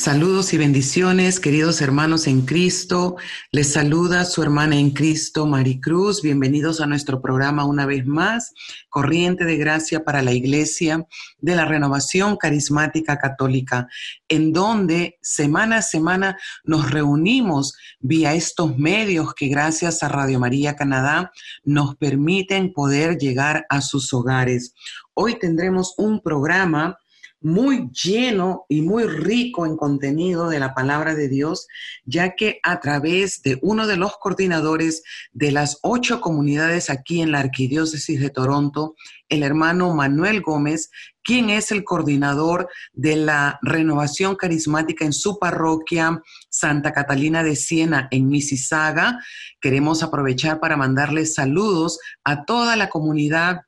Saludos 0.00 0.54
y 0.54 0.56
bendiciones, 0.56 1.40
queridos 1.40 1.82
hermanos 1.82 2.26
en 2.26 2.46
Cristo. 2.46 3.16
Les 3.52 3.74
saluda 3.74 4.24
su 4.24 4.42
hermana 4.42 4.76
en 4.76 4.92
Cristo, 4.92 5.44
Maricruz. 5.44 6.22
Bienvenidos 6.22 6.80
a 6.80 6.86
nuestro 6.86 7.20
programa 7.20 7.66
una 7.66 7.84
vez 7.84 8.06
más, 8.06 8.54
Corriente 8.88 9.44
de 9.44 9.58
Gracia 9.58 10.02
para 10.02 10.22
la 10.22 10.32
Iglesia 10.32 11.06
de 11.40 11.54
la 11.54 11.66
Renovación 11.66 12.38
Carismática 12.38 13.18
Católica, 13.18 13.88
en 14.26 14.54
donde 14.54 15.18
semana 15.20 15.76
a 15.76 15.82
semana 15.82 16.38
nos 16.64 16.90
reunimos 16.90 17.74
vía 17.98 18.32
estos 18.32 18.78
medios 18.78 19.34
que 19.34 19.48
gracias 19.48 20.02
a 20.02 20.08
Radio 20.08 20.40
María 20.40 20.76
Canadá 20.76 21.30
nos 21.62 21.94
permiten 21.96 22.72
poder 22.72 23.18
llegar 23.18 23.66
a 23.68 23.82
sus 23.82 24.14
hogares. 24.14 24.72
Hoy 25.12 25.38
tendremos 25.38 25.92
un 25.98 26.22
programa 26.22 26.96
muy 27.40 27.90
lleno 27.90 28.66
y 28.68 28.82
muy 28.82 29.04
rico 29.04 29.66
en 29.66 29.76
contenido 29.76 30.48
de 30.48 30.58
la 30.58 30.74
palabra 30.74 31.14
de 31.14 31.28
Dios, 31.28 31.66
ya 32.04 32.34
que 32.34 32.60
a 32.62 32.80
través 32.80 33.42
de 33.42 33.58
uno 33.62 33.86
de 33.86 33.96
los 33.96 34.16
coordinadores 34.18 35.02
de 35.32 35.50
las 35.50 35.78
ocho 35.82 36.20
comunidades 36.20 36.90
aquí 36.90 37.22
en 37.22 37.32
la 37.32 37.40
Arquidiócesis 37.40 38.20
de 38.20 38.30
Toronto, 38.30 38.94
el 39.28 39.42
hermano 39.42 39.94
Manuel 39.94 40.42
Gómez, 40.42 40.90
quien 41.22 41.50
es 41.50 41.70
el 41.70 41.84
coordinador 41.84 42.68
de 42.92 43.16
la 43.16 43.58
renovación 43.62 44.36
carismática 44.36 45.04
en 45.04 45.12
su 45.12 45.38
parroquia 45.38 46.20
Santa 46.48 46.92
Catalina 46.92 47.42
de 47.42 47.56
Siena 47.56 48.08
en 48.10 48.28
Mississauga. 48.28 49.20
Queremos 49.60 50.02
aprovechar 50.02 50.60
para 50.60 50.76
mandarles 50.76 51.34
saludos 51.34 52.00
a 52.24 52.44
toda 52.44 52.76
la 52.76 52.88
comunidad 52.88 53.62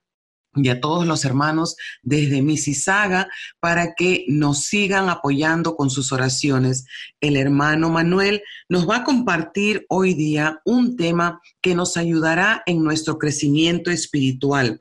y 0.54 0.68
a 0.68 0.80
todos 0.80 1.06
los 1.06 1.24
hermanos 1.24 1.76
desde 2.02 2.42
Mississauga 2.42 3.28
para 3.60 3.94
que 3.94 4.24
nos 4.28 4.64
sigan 4.64 5.08
apoyando 5.08 5.76
con 5.76 5.90
sus 5.90 6.12
oraciones. 6.12 6.84
El 7.20 7.36
hermano 7.36 7.90
Manuel 7.90 8.42
nos 8.68 8.88
va 8.88 8.96
a 8.96 9.04
compartir 9.04 9.86
hoy 9.88 10.14
día 10.14 10.60
un 10.64 10.96
tema 10.96 11.40
que 11.60 11.74
nos 11.74 11.96
ayudará 11.96 12.62
en 12.66 12.82
nuestro 12.84 13.18
crecimiento 13.18 13.90
espiritual. 13.90 14.80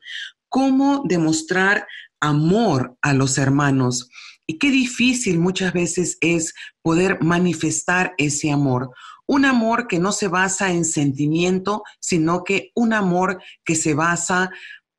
Cómo 0.49 1.03
demostrar 1.07 1.87
amor 2.19 2.97
a 3.01 3.13
los 3.13 3.37
hermanos. 3.37 4.09
Y 4.45 4.57
qué 4.57 4.69
difícil 4.69 5.39
muchas 5.39 5.71
veces 5.71 6.17
es 6.19 6.53
poder 6.81 7.21
manifestar 7.21 8.13
ese 8.17 8.51
amor. 8.51 8.91
Un 9.25 9.45
amor 9.45 9.87
que 9.87 9.99
no 9.99 10.11
se 10.11 10.27
basa 10.27 10.71
en 10.71 10.83
sentimiento, 10.83 11.83
sino 12.01 12.43
que 12.43 12.71
un 12.75 12.91
amor 12.91 13.41
que 13.63 13.75
se 13.75 13.93
basa 13.93 14.51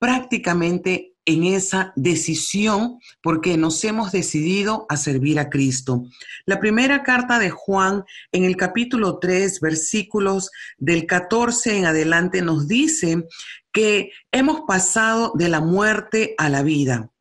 prácticamente 0.02 1.14
en 1.26 1.44
esa 1.44 1.92
decisión 1.94 2.98
porque 3.22 3.56
nos 3.56 3.84
hemos 3.84 4.10
decidido 4.10 4.84
a 4.88 4.96
servir 4.96 5.38
a 5.38 5.48
Cristo. 5.48 6.02
La 6.44 6.58
primera 6.58 7.04
carta 7.04 7.38
de 7.38 7.50
Juan 7.50 8.02
en 8.32 8.42
el 8.42 8.56
capítulo 8.56 9.20
3, 9.20 9.60
versículos 9.60 10.50
del 10.76 11.06
14 11.06 11.78
en 11.78 11.84
adelante 11.84 12.42
nos 12.42 12.66
dice 12.66 13.28
que 13.70 14.10
hemos 14.32 14.62
pasado 14.62 15.34
de 15.36 15.48
la 15.48 15.60
muerte 15.60 16.34
a 16.36 16.48
la 16.48 16.64
vida. 16.64 17.12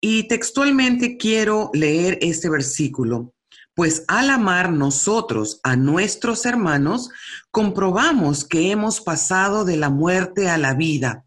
Y 0.00 0.26
textualmente 0.26 1.18
quiero 1.18 1.68
leer 1.74 2.16
este 2.22 2.48
versículo. 2.48 3.34
Pues 3.74 4.02
al 4.08 4.30
amar 4.30 4.72
nosotros 4.72 5.60
a 5.62 5.76
nuestros 5.76 6.46
hermanos, 6.46 7.10
comprobamos 7.50 8.46
que 8.46 8.70
hemos 8.70 9.02
pasado 9.02 9.66
de 9.66 9.76
la 9.76 9.90
muerte 9.90 10.48
a 10.48 10.56
la 10.56 10.72
vida. 10.72 11.23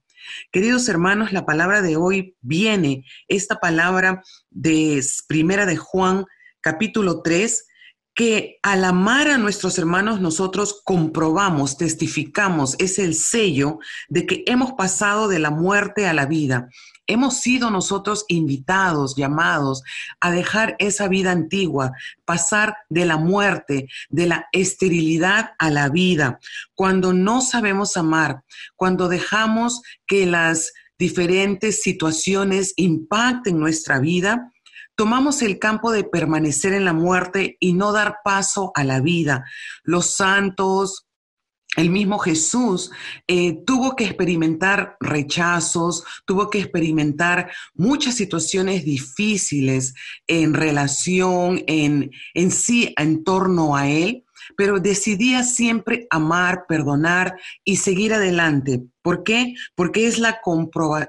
Queridos 0.52 0.90
hermanos, 0.90 1.32
la 1.32 1.46
palabra 1.46 1.82
de 1.82 1.98
hoy 1.98 2.36
viene, 2.42 3.06
esta 3.28 3.56
palabra 3.56 4.22
de 4.50 5.04
Primera 5.28 5.66
de 5.66 5.78
Juan, 5.78 6.26
capítulo 6.62 7.22
3, 7.22 7.68
que 8.18 8.58
al 8.64 8.84
amar 8.84 9.28
a 9.28 9.38
nuestros 9.38 9.78
hermanos 9.78 10.20
nosotros 10.20 10.82
comprobamos, 10.84 11.78
testificamos, 11.78 12.76
es 12.80 12.98
el 12.98 13.14
sello 13.14 13.78
de 14.10 14.26
que 14.26 14.44
hemos 14.48 14.72
pasado 14.74 15.28
de 15.28 15.38
la 15.38 15.52
muerte 15.52 16.08
a 16.08 16.16
la 16.16 16.26
vida. 16.26 16.68
Hemos 17.06 17.42
sido 17.42 17.70
nosotros 17.70 18.26
invitados, 18.28 19.16
llamados 19.16 19.84
a 20.20 20.32
dejar 20.32 20.76
esa 20.80 21.08
vida 21.08 21.30
antigua, 21.30 21.92
pasar 22.26 22.78
de 22.90 23.06
la 23.06 23.18
muerte, 23.18 23.88
de 24.10 24.26
la 24.26 24.48
esterilidad 24.52 25.52
a 25.60 25.70
la 25.70 25.88
vida. 25.90 26.40
Cuando 26.74 27.14
no 27.14 27.42
sabemos 27.42 27.98
amar, 27.98 28.42
cuando 28.76 29.10
dejamos 29.10 29.84
que 30.08 30.26
las 30.26 30.74
diferentes 30.98 31.84
situaciones 31.84 32.74
impacten 32.78 33.60
nuestra 33.60 34.00
vida, 34.00 34.52
tomamos 34.98 35.44
el 35.44 35.60
campo 35.60 35.92
de 35.92 36.04
permanecer 36.04 36.74
en 36.74 36.84
la 36.84 36.92
muerte 36.92 37.56
y 37.60 37.74
no 37.74 37.92
dar 37.94 38.18
paso 38.24 38.72
a 38.76 38.84
la 38.84 39.00
vida. 39.00 39.46
Los 39.84 40.16
santos, 40.16 41.08
el 41.76 41.92
mismo 41.92 42.18
Jesús 42.18 42.92
eh, 43.28 43.64
tuvo 43.64 43.96
que 43.96 44.06
experimentar 44.06 44.98
rechazos, 45.00 46.04
tuvo 46.26 46.50
que 46.50 46.60
experimentar 46.60 47.52
muchas 47.76 48.16
situaciones 48.16 48.84
difíciles 48.84 49.94
en 50.26 50.56
relación, 50.56 51.64
en, 51.68 52.10
en 52.34 52.52
sí, 52.52 52.94
en 52.98 53.24
torno 53.24 53.76
a 53.76 53.88
Él, 53.88 54.26
pero 54.56 54.80
decidía 54.80 55.44
siempre 55.44 56.08
amar, 56.10 56.66
perdonar 56.68 57.36
y 57.64 57.78
seguir 57.78 58.14
adelante. 58.14 58.84
¿Por 59.02 59.24
qué? 59.24 59.56
Porque 59.76 60.08
es, 60.08 60.20
la 60.20 60.40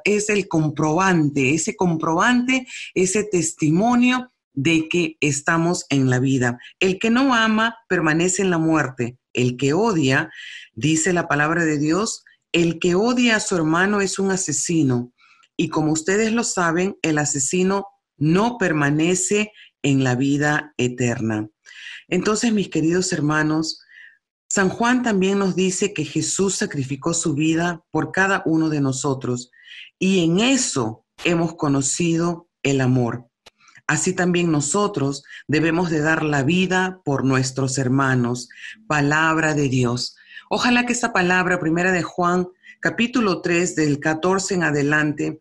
es 0.05 0.29
el 0.29 0.49
comprobante, 0.49 1.55
ese 1.55 1.77
comprobante, 1.77 2.67
ese 2.95 3.25
testimonio 3.25 4.33
de 4.55 4.89
que 4.89 5.17
estamos 5.21 5.87
en 5.89 6.11
la 6.11 6.19
vida. 6.19 6.59
El 6.81 6.99
que 6.99 7.11
no 7.11 7.35
ama 7.35 7.77
permanece 7.89 8.43
en 8.43 8.51
la 8.51 8.59
muerte. 8.59 9.17
El 9.33 9.57
que 9.57 9.73
odia, 9.73 10.31
dice 10.75 11.13
la 11.13 11.29
palabra 11.29 11.65
de 11.65 11.79
Dios, 11.79 12.25
el 12.53 12.79
que 12.81 12.95
odia 12.95 13.37
a 13.37 13.41
su 13.41 13.55
hermano 13.55 14.01
es 14.01 14.19
un 14.19 14.33
asesino. 14.33 15.13
Y 15.57 15.69
como 15.69 15.93
ustedes 15.93 16.33
lo 16.33 16.45
saben, 16.45 16.97
el 17.03 17.19
asesino 17.19 17.87
no 18.17 18.59
permanece 18.59 19.53
en 19.83 20.03
la 20.03 20.17
vida 20.17 20.75
eterna. 20.77 21.49
Entonces, 22.09 22.53
mis 22.53 22.69
queridos 22.69 23.13
hermanos, 23.13 23.81
San 24.49 24.71
Juan 24.71 25.03
también 25.03 25.39
nos 25.39 25.55
dice 25.55 25.93
que 25.93 26.05
Jesús 26.05 26.57
sacrificó 26.57 27.13
su 27.13 27.35
vida 27.35 27.85
por 27.91 28.13
cada 28.13 28.43
uno 28.47 28.71
de 28.71 28.81
nosotros 28.81 29.51
y 29.99 30.25
en 30.25 30.41
eso 30.41 31.05
hemos 31.25 31.55
conocido 31.55 32.49
el 32.63 32.81
amor. 32.81 33.29
Así 33.87 34.15
también 34.15 34.51
nosotros 34.51 35.23
debemos 35.47 35.91
de 35.91 36.01
dar 36.01 36.23
la 36.23 36.43
vida 36.43 37.01
por 37.05 37.25
nuestros 37.25 37.79
hermanos. 37.79 38.49
Palabra 38.87 39.55
de 39.55 39.69
Dios. 39.69 40.17
Ojalá 40.51 40.87
que 40.87 40.93
esta 40.93 41.13
palabra, 41.13 41.59
primera 41.59 41.93
de 41.93 42.03
Juan, 42.03 42.49
capítulo 42.81 43.43
3, 43.43 43.77
del 43.77 43.99
14 43.99 44.55
en 44.55 44.63
adelante, 44.63 45.41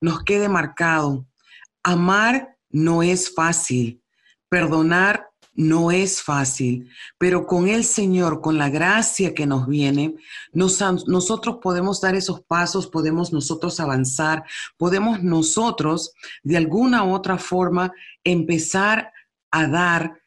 nos 0.00 0.24
quede 0.24 0.48
marcado. 0.48 1.26
Amar 1.82 2.56
no 2.70 3.02
es 3.02 3.34
fácil. 3.34 4.02
Perdonar 4.48 5.30
no 5.56 5.90
es 5.90 6.22
fácil, 6.22 6.90
pero 7.18 7.46
con 7.46 7.68
el 7.68 7.82
Señor, 7.84 8.40
con 8.40 8.58
la 8.58 8.68
gracia 8.68 9.34
que 9.34 9.46
nos 9.46 9.66
viene, 9.66 10.16
nosotros 10.52 11.58
podemos 11.62 12.00
dar 12.00 12.14
esos 12.14 12.42
pasos, 12.42 12.86
podemos 12.86 13.32
nosotros 13.32 13.80
avanzar, 13.80 14.44
podemos 14.76 15.22
nosotros 15.22 16.12
de 16.42 16.58
alguna 16.58 17.04
u 17.04 17.14
otra 17.14 17.38
forma 17.38 17.92
empezar 18.22 19.12
a 19.50 19.66
dar 19.66 20.20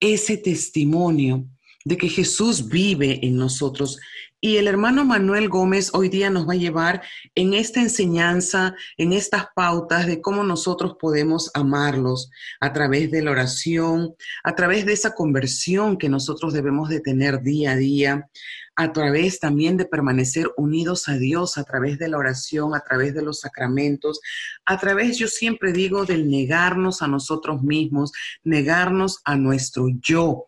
ese 0.00 0.36
testimonio 0.36 1.44
de 1.84 1.96
que 1.96 2.08
Jesús 2.08 2.68
vive 2.68 3.24
en 3.26 3.36
nosotros. 3.36 3.98
Y 4.40 4.58
el 4.58 4.68
hermano 4.68 5.04
Manuel 5.04 5.48
Gómez 5.48 5.90
hoy 5.94 6.08
día 6.08 6.30
nos 6.30 6.48
va 6.48 6.52
a 6.52 6.56
llevar 6.56 7.02
en 7.34 7.54
esta 7.54 7.80
enseñanza, 7.80 8.76
en 8.96 9.12
estas 9.12 9.46
pautas 9.52 10.06
de 10.06 10.20
cómo 10.20 10.44
nosotros 10.44 10.94
podemos 11.00 11.50
amarlos 11.54 12.30
a 12.60 12.72
través 12.72 13.10
de 13.10 13.20
la 13.22 13.32
oración, 13.32 14.14
a 14.44 14.54
través 14.54 14.86
de 14.86 14.92
esa 14.92 15.16
conversión 15.16 15.98
que 15.98 16.08
nosotros 16.08 16.52
debemos 16.52 16.88
de 16.88 17.00
tener 17.00 17.42
día 17.42 17.72
a 17.72 17.76
día, 17.76 18.28
a 18.76 18.92
través 18.92 19.40
también 19.40 19.76
de 19.76 19.86
permanecer 19.86 20.52
unidos 20.56 21.08
a 21.08 21.18
Dios, 21.18 21.58
a 21.58 21.64
través 21.64 21.98
de 21.98 22.06
la 22.06 22.18
oración, 22.18 22.76
a 22.76 22.80
través 22.80 23.14
de 23.14 23.22
los 23.22 23.40
sacramentos, 23.40 24.20
a 24.64 24.78
través, 24.78 25.18
yo 25.18 25.26
siempre 25.26 25.72
digo, 25.72 26.04
del 26.04 26.30
negarnos 26.30 27.02
a 27.02 27.08
nosotros 27.08 27.64
mismos, 27.64 28.12
negarnos 28.44 29.18
a 29.24 29.34
nuestro 29.34 29.88
yo 30.00 30.47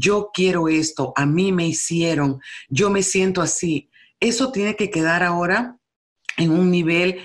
yo 0.00 0.30
quiero 0.32 0.68
esto, 0.68 1.12
a 1.14 1.26
mí 1.26 1.52
me 1.52 1.68
hicieron, 1.68 2.40
yo 2.68 2.90
me 2.90 3.02
siento 3.02 3.42
así. 3.42 3.90
Eso 4.18 4.50
tiene 4.50 4.74
que 4.76 4.90
quedar 4.90 5.22
ahora 5.22 5.78
en 6.36 6.50
un 6.50 6.70
nivel 6.70 7.18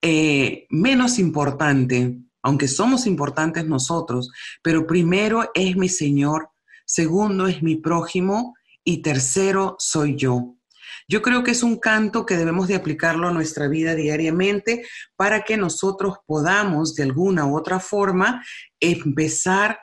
eh, 0.00 0.66
menos 0.70 1.18
importante, 1.18 2.16
aunque 2.42 2.68
somos 2.68 3.06
importantes 3.06 3.66
nosotros, 3.66 4.30
pero 4.62 4.86
primero 4.86 5.50
es 5.54 5.76
mi 5.76 5.88
Señor, 5.88 6.50
segundo 6.86 7.48
es 7.48 7.62
mi 7.62 7.76
prójimo 7.76 8.54
y 8.84 9.02
tercero 9.02 9.76
soy 9.78 10.16
yo. 10.16 10.56
Yo 11.08 11.22
creo 11.22 11.42
que 11.42 11.50
es 11.50 11.64
un 11.64 11.78
canto 11.78 12.24
que 12.24 12.36
debemos 12.36 12.68
de 12.68 12.76
aplicarlo 12.76 13.26
a 13.26 13.32
nuestra 13.32 13.66
vida 13.66 13.96
diariamente 13.96 14.84
para 15.16 15.42
que 15.42 15.56
nosotros 15.56 16.18
podamos 16.24 16.94
de 16.94 17.02
alguna 17.02 17.46
u 17.46 17.56
otra 17.56 17.80
forma 17.80 18.44
empezar 18.78 19.80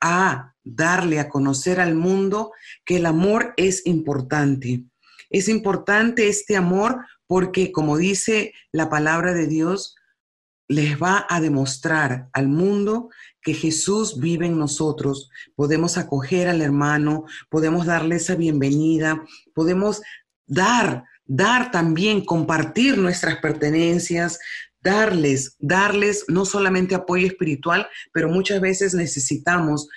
a 0.00 0.54
darle 0.74 1.20
a 1.20 1.28
conocer 1.28 1.80
al 1.80 1.94
mundo 1.94 2.52
que 2.84 2.96
el 2.96 3.06
amor 3.06 3.54
es 3.56 3.86
importante. 3.86 4.84
Es 5.30 5.48
importante 5.48 6.28
este 6.28 6.56
amor 6.56 7.04
porque, 7.26 7.70
como 7.70 7.96
dice 7.96 8.52
la 8.72 8.90
palabra 8.90 9.32
de 9.32 9.46
Dios, 9.46 9.94
les 10.70 11.02
va 11.02 11.26
a 11.28 11.40
demostrar 11.40 12.28
al 12.32 12.48
mundo 12.48 13.08
que 13.42 13.54
Jesús 13.54 14.20
vive 14.20 14.46
en 14.46 14.58
nosotros. 14.58 15.28
Podemos 15.56 15.98
acoger 15.98 16.48
al 16.48 16.62
hermano, 16.62 17.24
podemos 17.48 17.86
darle 17.86 18.16
esa 18.16 18.36
bienvenida, 18.36 19.24
podemos 19.54 20.00
dar, 20.46 21.04
dar 21.24 21.70
también, 21.70 22.24
compartir 22.24 22.98
nuestras 22.98 23.38
pertenencias, 23.38 24.38
darles, 24.80 25.56
darles 25.58 26.24
no 26.28 26.44
solamente 26.44 26.94
apoyo 26.94 27.26
espiritual, 27.26 27.88
pero 28.12 28.28
muchas 28.28 28.60
veces 28.60 28.94
necesitamos 28.94 29.88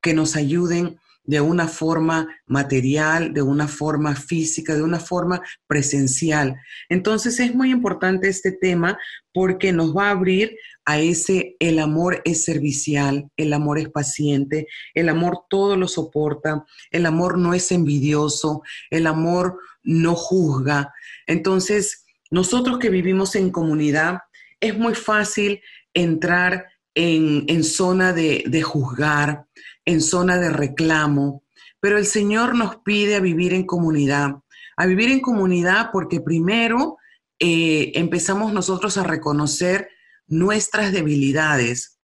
que 0.00 0.14
nos 0.14 0.36
ayuden 0.36 0.98
de 1.24 1.40
una 1.40 1.68
forma 1.68 2.26
material, 2.46 3.32
de 3.32 3.42
una 3.42 3.68
forma 3.68 4.16
física, 4.16 4.74
de 4.74 4.82
una 4.82 4.98
forma 4.98 5.40
presencial. 5.66 6.56
Entonces 6.88 7.38
es 7.38 7.54
muy 7.54 7.70
importante 7.70 8.28
este 8.28 8.52
tema 8.52 8.98
porque 9.32 9.72
nos 9.72 9.96
va 9.96 10.08
a 10.08 10.12
abrir 10.12 10.56
a 10.84 10.98
ese, 10.98 11.56
el 11.60 11.78
amor 11.78 12.20
es 12.24 12.44
servicial, 12.44 13.30
el 13.36 13.52
amor 13.52 13.78
es 13.78 13.88
paciente, 13.90 14.66
el 14.94 15.08
amor 15.08 15.44
todo 15.48 15.76
lo 15.76 15.86
soporta, 15.86 16.64
el 16.90 17.06
amor 17.06 17.38
no 17.38 17.54
es 17.54 17.70
envidioso, 17.70 18.62
el 18.90 19.06
amor 19.06 19.58
no 19.82 20.16
juzga. 20.16 20.92
Entonces, 21.26 22.06
nosotros 22.30 22.78
que 22.78 22.90
vivimos 22.90 23.34
en 23.36 23.50
comunidad, 23.50 24.18
es 24.60 24.76
muy 24.76 24.94
fácil 24.94 25.60
entrar 25.94 26.66
en, 26.94 27.64
zona 27.64 28.12
de, 28.12 28.62
juzgar, 28.62 29.46
en 29.84 30.00
zona 30.00 30.38
de 30.38 30.50
reclamo, 30.50 31.42
pero 31.80 31.98
el 31.98 32.06
Señor 32.06 32.54
nos 32.54 32.76
pide 32.76 33.16
a 33.16 33.20
vivir 33.20 33.54
en 33.54 33.64
comunidad, 33.64 34.36
a 34.76 34.86
vivir 34.86 35.10
en 35.10 35.20
comunidad 35.20 35.90
porque 35.92 36.20
primero 36.20 36.98
eh, 37.38 37.92
empezamos 37.94 38.52
nosotros 38.52 38.98
a 38.98 39.04
reconocer 39.04 39.88
nuestras 40.26 40.92
debilidades, 40.92 41.98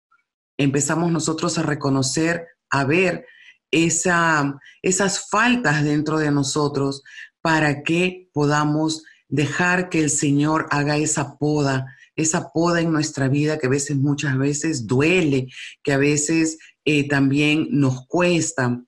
empezamos 0.56 1.10
nosotros 1.10 1.58
a 1.58 1.62
reconocer, 1.62 2.46
a 2.70 2.84
ver 2.84 3.26
esa, 3.70 4.58
esas 4.82 5.28
faltas 5.28 5.84
dentro 5.84 6.18
de 6.18 6.30
nosotros 6.30 7.02
para 7.40 7.82
que 7.82 8.30
podamos 8.32 9.02
dejar 9.28 9.88
que 9.88 10.00
el 10.00 10.10
Señor 10.10 10.66
haga 10.70 10.96
esa 10.96 11.36
poda, 11.36 11.86
esa 12.16 12.50
poda 12.52 12.80
en 12.80 12.92
nuestra 12.92 13.28
vida 13.28 13.58
que 13.58 13.66
a 13.66 13.70
veces, 13.70 13.96
muchas 13.96 14.38
veces 14.38 14.86
duele, 14.86 15.48
que 15.82 15.92
a 15.92 15.98
veces 15.98 16.58
eh, 16.84 17.08
también 17.08 17.68
nos 17.70 18.06
cuesta. 18.06 18.82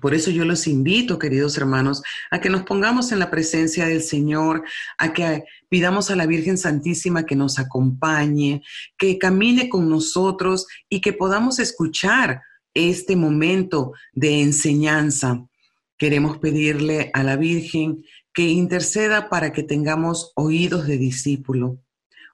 Por 0.00 0.14
eso 0.14 0.30
yo 0.30 0.44
los 0.44 0.66
invito, 0.66 1.18
queridos 1.18 1.56
hermanos, 1.56 2.02
a 2.30 2.40
que 2.40 2.50
nos 2.50 2.64
pongamos 2.64 3.10
en 3.10 3.18
la 3.18 3.30
presencia 3.30 3.86
del 3.86 4.02
Señor, 4.02 4.64
a 4.98 5.12
que 5.12 5.44
pidamos 5.68 6.10
a 6.10 6.16
la 6.16 6.26
Virgen 6.26 6.58
Santísima 6.58 7.24
que 7.24 7.36
nos 7.36 7.58
acompañe, 7.58 8.62
que 8.98 9.18
camine 9.18 9.68
con 9.68 9.88
nosotros 9.88 10.66
y 10.90 11.00
que 11.00 11.14
podamos 11.14 11.58
escuchar 11.58 12.42
este 12.74 13.16
momento 13.16 13.92
de 14.12 14.42
enseñanza. 14.42 15.46
Queremos 15.96 16.38
pedirle 16.38 17.10
a 17.14 17.22
la 17.22 17.36
Virgen 17.36 18.04
que 18.34 18.42
interceda 18.42 19.30
para 19.30 19.52
que 19.52 19.62
tengamos 19.62 20.32
oídos 20.36 20.86
de 20.86 20.98
discípulo, 20.98 21.78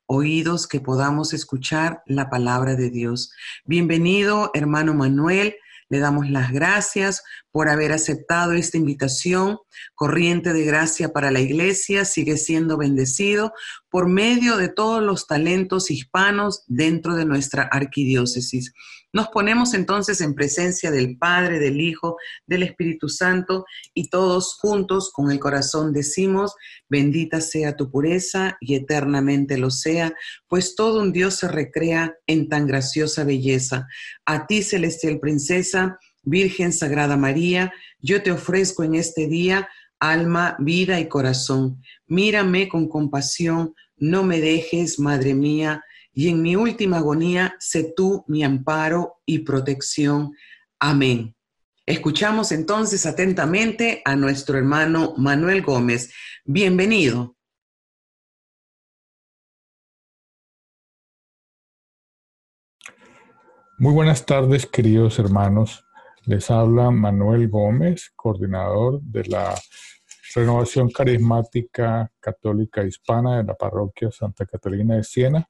oídos 0.07 0.67
que 0.67 0.81
podamos 0.81 1.33
escuchar 1.33 2.03
la 2.07 2.31
palabra 2.31 2.77
de 2.77 2.91
Dios. 2.91 3.33
Bienvenido, 3.65 4.51
hermano 4.55 4.95
Manuel. 4.95 5.57
Le 5.89 5.99
damos 5.99 6.31
las 6.31 6.51
gracias 6.51 7.23
por 7.55 7.69
haber 7.69 7.93
aceptado 7.93 8.53
esta 8.55 8.79
invitación. 8.79 9.59
Corriente 9.95 10.53
de 10.53 10.65
gracia 10.65 11.11
para 11.11 11.31
la 11.31 11.39
iglesia 11.39 12.05
sigue 12.05 12.37
siendo 12.37 12.77
bendecido 12.77 13.53
por 13.89 14.09
medio 14.09 14.57
de 14.57 14.69
todos 14.69 15.01
los 15.01 15.29
talentos 15.29 15.89
hispanos 15.89 16.65
dentro 16.67 17.15
de 17.15 17.25
nuestra 17.25 17.63
arquidiócesis. 17.63 18.73
Nos 19.13 19.29
ponemos 19.29 19.73
entonces 19.73 20.21
en 20.21 20.35
presencia 20.35 20.91
del 20.91 21.17
Padre, 21.17 21.61
del 21.61 21.81
Hijo, 21.81 22.17
del 22.45 22.65
Espíritu 22.65 23.09
Santo 23.09 23.67
y 23.95 24.09
todos 24.09 24.57
juntos 24.61 25.13
con 25.13 25.31
el 25.31 25.39
corazón 25.39 25.93
decimos, 25.93 26.57
bendita 26.89 27.41
sea 27.41 27.77
tu 27.77 27.89
pureza 27.89 28.57
y 28.61 28.75
eternamente 28.75 29.59
lo 29.59 29.71
sea, 29.71 30.13
pues 30.49 30.75
todo 30.75 31.01
un 31.01 31.13
Dios 31.13 31.37
se 31.37 31.47
recrea 31.47 32.17
en 32.27 32.49
tan 32.49 32.67
graciosa 32.67 33.23
belleza. 33.23 33.87
A 34.27 34.49
ti, 34.49 34.65
celestial 34.65 35.21
princesa, 35.21 36.01
Virgen 36.25 36.73
Sagrada 36.73 37.17
María, 37.17 37.73
yo 38.01 38.23
te 38.23 38.33
ofrezco 38.33 38.83
en 38.85 38.95
este 38.95 39.27
día 39.27 39.69
alma, 39.99 40.57
vida 40.59 41.01
y 41.01 41.09
corazón. 41.09 41.83
Mírame 42.07 42.69
con 42.69 42.89
compasión, 42.89 43.75
no 43.97 44.23
me 44.23 44.41
dejes, 44.41 44.99
Madre 44.99 45.35
mía, 45.35 45.83
y 46.13 46.29
en 46.29 46.43
mi 46.43 46.57
última 46.57 46.99
agonía, 46.99 47.57
sé 47.59 47.93
tú 47.97 48.25
mi 48.29 48.45
amparo 48.45 49.21
y 49.27 49.41
protección. 49.41 50.33
Amén. 50.79 51.35
Escuchamos 51.87 52.53
entonces 52.53 53.05
atentamente 53.05 54.01
a 54.05 54.17
nuestro 54.17 54.57
hermano 54.57 55.15
Manuel 55.17 55.63
Gómez. 55.63 56.13
Bienvenido. 56.45 57.37
Muy 63.77 63.93
buenas 63.93 64.25
tardes, 64.25 64.67
queridos 64.67 65.19
hermanos. 65.19 65.85
Les 66.27 66.51
habla 66.51 66.91
Manuel 66.91 67.49
Gómez, 67.49 68.11
coordinador 68.17 69.03
de 69.03 69.25
la 69.25 69.55
Renovación 70.35 70.91
Carismática 70.91 72.11
Católica 72.19 72.83
Hispana 72.83 73.37
de 73.37 73.45
la 73.45 73.55
Parroquia 73.55 74.11
Santa 74.11 74.47
Catalina 74.47 74.97
de 74.97 75.05
Siena 75.05 75.47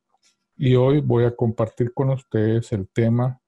y 0.57 0.75
hoy 0.75 1.01
voy 1.01 1.27
a 1.27 1.37
compartir 1.37 1.95
con 1.95 2.11
ustedes 2.11 2.73
el 2.73 2.89
tema 2.89 3.41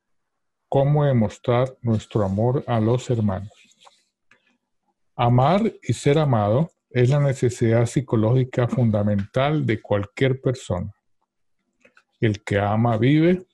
cómo 0.69 1.05
demostrar 1.05 1.77
nuestro 1.83 2.25
amor 2.25 2.63
a 2.69 2.79
los 2.79 3.11
hermanos. 3.11 3.53
Amar 5.17 5.73
y 5.83 5.95
ser 5.95 6.19
amado 6.19 6.71
es 6.91 7.11
la 7.11 7.19
necesidad 7.19 7.87
psicológica 7.87 8.69
fundamental 8.69 9.67
de 9.67 9.83
cualquier 9.83 10.41
persona. 10.41 10.95
El 12.21 12.45
que 12.45 12.61
ama 12.61 12.97
vive, 12.99 13.47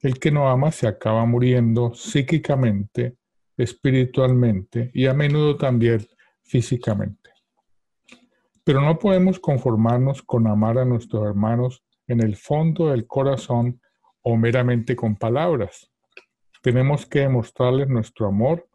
el 0.00 0.18
que 0.18 0.30
no 0.30 0.48
ama 0.48 0.70
se 0.70 0.86
acaba 0.86 1.24
muriendo 1.26 1.92
psíquicamente, 1.94 3.16
espiritualmente 3.56 4.90
y 4.94 5.06
a 5.06 5.14
menudo 5.14 5.56
también 5.56 6.06
físicamente. 6.42 7.30
Pero 8.64 8.80
no 8.80 8.98
podemos 8.98 9.40
conformarnos 9.40 10.22
con 10.22 10.46
amar 10.46 10.78
a 10.78 10.84
nuestros 10.84 11.26
hermanos 11.26 11.82
en 12.06 12.22
el 12.22 12.36
fondo 12.36 12.88
del 12.88 13.06
corazón 13.06 13.80
o 14.22 14.36
meramente 14.36 14.94
con 14.94 15.16
palabras. 15.16 15.90
tenemos 16.60 17.06
que 17.06 17.20
demostrarles 17.20 17.88
nuestro 17.88 18.26
amor, 18.26 18.68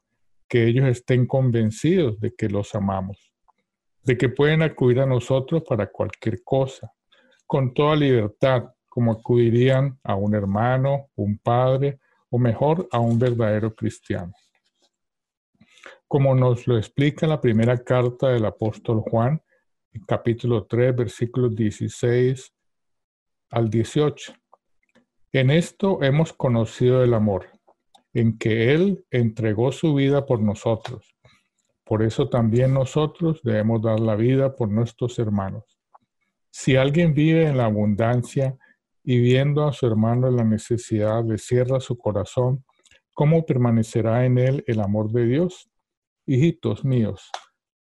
que 0.48 0.65
ellos 0.68 0.88
estén 0.88 1.27
convencidos 1.27 2.20
de 2.20 2.34
que 2.34 2.48
los 2.48 2.74
amamos, 2.75 3.34
de 4.03 4.18
que 4.18 4.30
pueden 4.30 4.62
acudir 4.62 5.01
a 5.01 5.06
nosotros 5.06 5.63
para 5.68 5.92
cualquier 5.92 6.44
cosa, 6.44 6.94
con 7.46 7.74
toda 7.74 7.96
libertad, 7.96 8.70
como 8.94 9.12
acudirían 9.12 10.00
a 10.04 10.14
un 10.14 10.36
hermano, 10.36 11.10
un 11.16 11.40
padre 11.40 11.98
o 12.30 12.38
mejor 12.38 12.88
a 12.92 13.00
un 13.00 13.18
verdadero 13.18 13.74
cristiano. 13.74 14.32
Como 16.08 16.36
nos 16.36 16.68
lo 16.68 16.78
explica 16.78 17.26
la 17.26 17.42
primera 17.42 17.84
carta 17.84 18.30
del 18.30 18.46
apóstol 18.46 19.02
Juan, 19.02 19.42
capítulo 20.06 20.68
3, 20.68 20.96
versículos 20.96 21.56
16 21.56 22.54
al 23.50 23.68
18. 23.68 24.32
En 25.32 25.50
esto 25.50 26.04
hemos 26.04 26.32
conocido 26.32 27.04
el 27.04 27.16
amor, 27.16 27.50
en 28.14 28.38
que 28.38 28.76
Él 28.76 29.04
entregó 29.10 29.72
su 29.72 29.96
vida 29.96 30.28
por 30.28 30.40
nosotros. 30.40 31.16
Por 31.84 32.04
eso 32.04 32.30
también 32.30 32.76
nosotros 32.76 33.42
debemos 33.42 33.82
dar 33.82 34.00
la 34.00 34.16
vida 34.16 34.56
por 34.56 34.70
nuestros 34.70 35.18
hermanos. 35.18 35.64
Si 36.52 36.76
alguien 36.76 37.16
vive 37.16 37.48
en 37.48 37.58
la 37.58 37.66
abundancia 37.66 38.56
y 39.04 39.20
viendo 39.20 39.68
a 39.68 39.74
su 39.74 39.86
hermano 39.86 40.28
en 40.28 40.38
la 40.38 40.44
necesidad 40.44 41.24
le 41.26 41.38
cierra 41.38 41.80
su 41.80 41.98
corazón, 41.98 42.64
¿cómo 43.14 43.46
permanecerá 43.46 44.26
en 44.26 44.38
él 44.38 44.64
el 44.68 44.80
amor 44.80 45.12
de 45.12 45.26
Dios? 45.26 45.70
Hijitos 46.26 46.86
míos, 46.86 47.30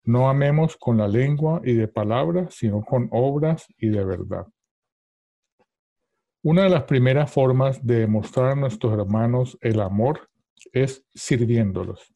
no 0.03 0.29
amemos 0.29 0.77
con 0.77 0.97
la 0.97 1.07
lengua 1.07 1.59
y 1.65 1.73
de 1.73 1.87
palabras, 1.87 2.53
sino 2.53 2.81
con 2.81 3.09
obras 3.11 3.65
y 3.77 3.89
de 3.89 4.05
verdad. 4.05 4.45
Una 6.43 6.63
de 6.63 6.69
las 6.69 6.83
primeras 6.83 7.29
formas 7.29 7.85
de 7.85 7.99
demostrar 7.99 8.51
a 8.51 8.55
nuestros 8.55 8.93
hermanos 8.93 9.57
el 9.59 9.81
amor 9.81 10.29
es 10.71 11.05
sirviéndolos. 11.13 12.13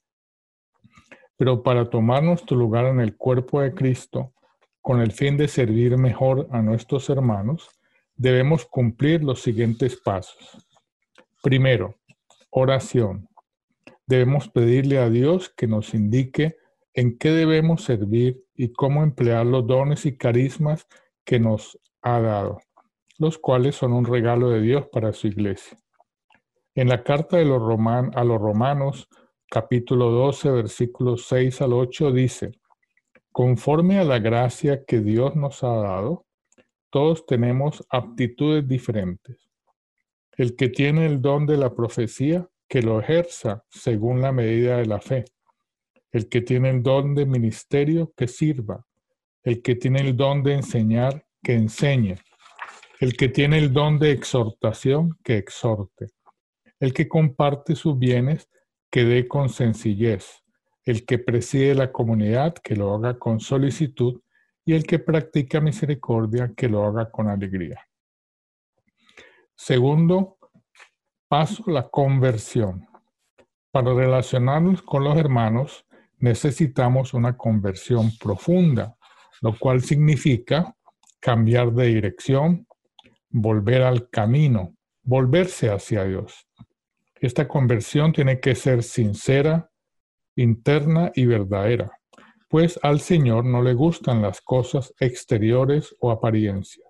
Pero 1.36 1.64
para 1.64 1.90
tomar 1.90 2.24
nuestro 2.24 2.56
lugar 2.56 2.86
en 2.86 3.02
el 3.02 3.18
cuerpo 3.18 3.62
de 3.62 3.74
Cristo, 3.74 4.34
con 4.80 5.02
el 5.02 5.12
fin 5.12 5.36
de 5.36 5.48
servir 5.48 5.98
mejor 5.98 6.48
a 6.52 6.62
nuestros 6.62 7.10
hermanos, 7.10 7.70
debemos 8.16 8.66
cumplir 8.66 9.24
los 9.24 9.42
siguientes 9.42 9.96
pasos. 9.98 10.58
Primero, 11.42 11.96
oración. 12.50 13.28
Debemos 14.06 14.50
pedirle 14.50 15.00
a 15.00 15.10
Dios 15.10 15.50
que 15.56 15.68
nos 15.68 15.94
indique 15.94 16.58
en 16.94 17.18
qué 17.18 17.32
debemos 17.32 17.84
servir 17.84 18.44
y 18.56 18.74
cómo 18.74 19.04
emplear 19.04 19.46
los 19.46 19.66
dones 19.66 20.06
y 20.06 20.18
carismas 20.18 20.88
que 21.24 21.40
nos 21.40 21.80
ha 22.02 22.20
dado, 22.20 22.60
los 23.18 23.38
cuales 23.38 23.76
son 23.76 23.94
un 23.94 24.06
regalo 24.06 24.50
de 24.50 24.62
Dios 24.62 24.88
para 24.92 25.14
su 25.14 25.28
iglesia. 25.28 25.78
En 26.76 26.90
la 26.90 27.04
carta 27.04 27.38
de 27.38 27.46
los 27.46 27.62
a 28.14 28.24
los 28.24 28.42
Romanos, 28.42 29.08
capítulo 29.50 30.10
12, 30.12 30.52
versículos 30.52 31.26
6 31.28 31.62
al 31.62 31.74
8, 31.74 32.12
dice, 32.12 32.52
conforme 33.32 34.00
a 34.00 34.04
la 34.04 34.20
gracia 34.20 34.86
que 34.86 35.00
Dios 35.00 35.36
nos 35.36 35.64
ha 35.64 35.76
dado, 35.76 36.26
todos 36.92 37.26
tenemos 37.26 37.84
aptitudes 37.90 38.68
diferentes. 38.68 39.50
El 40.38 40.56
que 40.56 40.70
tiene 40.70 41.06
el 41.06 41.22
don 41.22 41.46
de 41.46 41.58
la 41.58 41.74
profecía, 41.74 42.48
que 42.68 42.82
lo 42.82 43.00
ejerza 43.00 43.64
según 43.70 44.22
la 44.22 44.32
medida 44.32 44.78
de 44.78 44.86
la 44.86 45.00
fe. 45.00 45.26
El 46.12 46.30
que 46.30 46.42
tiene 46.42 46.70
el 46.70 46.84
don 46.84 47.16
de 47.16 47.26
ministerio, 47.26 48.14
que 48.16 48.28
sirva, 48.28 48.86
el 49.44 49.62
que 49.62 49.76
tiene 49.76 50.02
el 50.02 50.16
don 50.16 50.44
de 50.44 50.54
enseñar, 50.56 51.26
que 51.42 51.54
enseñe, 51.54 52.18
el 53.00 53.18
que 53.18 53.30
tiene 53.30 53.58
el 53.58 53.74
don 53.74 53.98
de 53.98 54.12
exhortación, 54.12 55.18
que 55.24 55.38
exhorte, 55.38 56.08
el 56.80 56.94
que 56.94 57.08
comparte 57.08 57.76
sus 57.76 57.98
bienes, 57.98 58.50
que 58.92 59.06
dé 59.06 59.28
con 59.28 59.50
sencillez, 59.50 60.44
el 60.84 61.06
que 61.06 61.18
preside 61.18 61.74
la 61.74 61.92
comunidad, 61.92 62.54
que 62.56 62.76
lo 62.76 62.94
haga 62.94 63.18
con 63.18 63.40
solicitud, 63.40 64.22
y 64.66 64.74
el 64.74 64.86
que 64.86 65.00
practica 65.00 65.60
misericordia, 65.60 66.54
que 66.56 66.68
lo 66.68 66.86
haga 66.86 67.10
con 67.10 67.28
alegría. 67.28 67.88
Segundo 69.56 70.38
paso, 71.28 71.64
la 71.68 71.88
conversión. 71.90 72.88
Para 73.72 73.94
relacionarnos 73.94 74.82
con 74.82 75.04
los 75.04 75.18
hermanos, 75.18 75.86
necesitamos 76.18 77.14
una 77.14 77.38
conversión 77.38 78.12
profunda, 78.18 78.98
lo 79.42 79.58
cual 79.58 79.82
significa 79.82 80.76
cambiar 81.20 81.72
de 81.72 81.88
dirección, 81.88 82.68
volver 83.30 83.84
al 83.84 84.10
camino, 84.10 84.76
volverse 85.04 85.70
hacia 85.70 86.04
Dios. 86.04 86.48
Esta 87.16 87.48
conversión 87.48 88.12
tiene 88.14 88.40
que 88.40 88.56
ser 88.56 88.84
sincera, 88.84 89.70
interna 90.36 91.12
y 91.16 91.26
verdadera, 91.26 91.92
pues 92.52 92.78
al 92.84 93.00
Señor 93.00 93.46
no 93.46 93.64
le 93.64 93.74
gustan 93.74 94.22
las 94.22 94.42
cosas 94.42 94.94
exteriores 95.00 95.96
o 96.00 96.12
apariencias. 96.12 96.86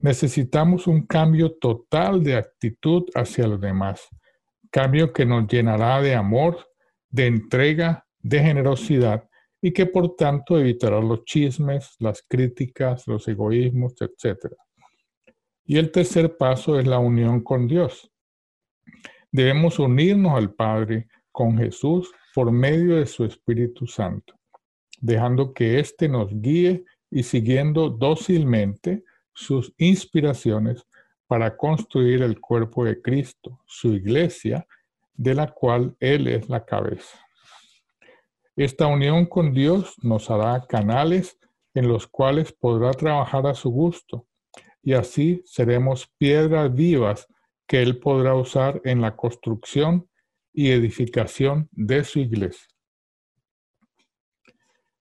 Necesitamos 0.00 0.88
un 0.88 1.06
cambio 1.06 1.52
total 1.52 2.24
de 2.24 2.34
actitud 2.34 3.04
hacia 3.14 3.46
los 3.46 3.60
demás, 3.60 4.08
cambio 4.70 5.12
que 5.12 5.24
nos 5.24 5.46
llenará 5.46 6.02
de 6.02 6.14
amor, 6.14 6.58
de 7.08 7.28
entrega 7.28 8.04
de 8.20 8.40
generosidad 8.40 9.28
y 9.60 9.72
que 9.72 9.86
por 9.86 10.16
tanto 10.16 10.58
evitará 10.58 11.00
los 11.00 11.24
chismes, 11.24 11.94
las 12.00 12.22
críticas, 12.28 13.06
los 13.06 13.26
egoísmos, 13.28 13.94
etc. 14.00 14.52
Y 15.64 15.78
el 15.78 15.90
tercer 15.90 16.36
paso 16.36 16.78
es 16.78 16.86
la 16.86 16.98
unión 16.98 17.42
con 17.42 17.66
Dios. 17.66 18.10
Debemos 19.30 19.78
unirnos 19.78 20.34
al 20.34 20.52
Padre 20.54 21.08
con 21.30 21.58
Jesús 21.58 22.10
por 22.34 22.50
medio 22.50 22.96
de 22.96 23.06
su 23.06 23.24
Espíritu 23.24 23.86
Santo, 23.86 24.37
dejando 25.00 25.52
que 25.52 25.78
éste 25.78 26.08
nos 26.08 26.30
guíe 26.32 26.84
y 27.10 27.22
siguiendo 27.22 27.90
dócilmente 27.90 29.04
sus 29.32 29.72
inspiraciones 29.78 30.84
para 31.26 31.56
construir 31.56 32.22
el 32.22 32.40
cuerpo 32.40 32.84
de 32.84 33.00
Cristo, 33.00 33.60
su 33.66 33.94
iglesia, 33.94 34.66
de 35.14 35.34
la 35.34 35.48
cual 35.48 35.96
Él 36.00 36.26
es 36.26 36.48
la 36.48 36.64
cabeza. 36.64 37.18
Esta 38.56 38.86
unión 38.86 39.26
con 39.26 39.52
Dios 39.52 39.94
nos 40.02 40.30
hará 40.30 40.66
canales 40.66 41.38
en 41.74 41.86
los 41.86 42.06
cuales 42.06 42.52
podrá 42.52 42.92
trabajar 42.92 43.46
a 43.46 43.54
su 43.54 43.70
gusto 43.70 44.26
y 44.82 44.94
así 44.94 45.42
seremos 45.44 46.08
piedras 46.18 46.74
vivas 46.74 47.26
que 47.66 47.82
Él 47.82 47.98
podrá 48.00 48.34
usar 48.34 48.80
en 48.84 49.00
la 49.00 49.14
construcción 49.14 50.08
y 50.52 50.70
edificación 50.70 51.68
de 51.72 52.02
su 52.04 52.20
iglesia. 52.20 52.66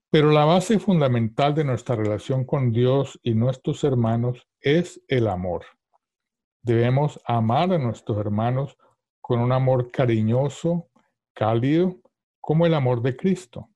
Pero 0.09 0.31
la 0.31 0.45
base 0.45 0.79
fundamental 0.79 1.53
de 1.53 1.65
nuestra 1.65 1.95
relación 1.95 2.45
con 2.45 2.71
Dios 2.71 3.19
y 3.23 3.33
nuestros 3.33 3.83
hermanos 3.83 4.47
es 4.61 5.01
el 5.07 5.27
amor. 5.27 5.65
Debemos 6.61 7.19
amar 7.25 7.73
a 7.73 7.77
nuestros 7.77 8.17
hermanos 8.17 8.77
con 9.19 9.39
un 9.39 9.51
amor 9.51 9.91
cariñoso, 9.91 10.89
cálido 11.33 11.97
como 12.39 12.65
el 12.65 12.73
amor 12.73 13.01
de 13.01 13.17
Cristo. 13.17 13.69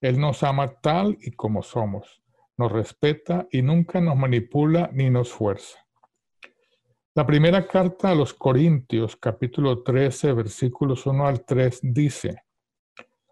Él 0.00 0.20
nos 0.20 0.44
ama 0.44 0.80
tal 0.80 1.18
y 1.20 1.32
como 1.32 1.62
somos, 1.62 2.22
nos 2.56 2.70
respeta 2.70 3.48
y 3.50 3.62
nunca 3.62 4.00
nos 4.00 4.16
manipula 4.16 4.88
ni 4.92 5.10
nos 5.10 5.32
fuerza. 5.32 5.78
La 7.14 7.26
primera 7.26 7.66
carta 7.66 8.10
a 8.10 8.14
los 8.14 8.32
Corintios, 8.32 9.16
capítulo 9.16 9.82
13, 9.82 10.32
versículos 10.34 11.04
1 11.04 11.26
al 11.26 11.44
3, 11.44 11.80
dice, 11.82 12.44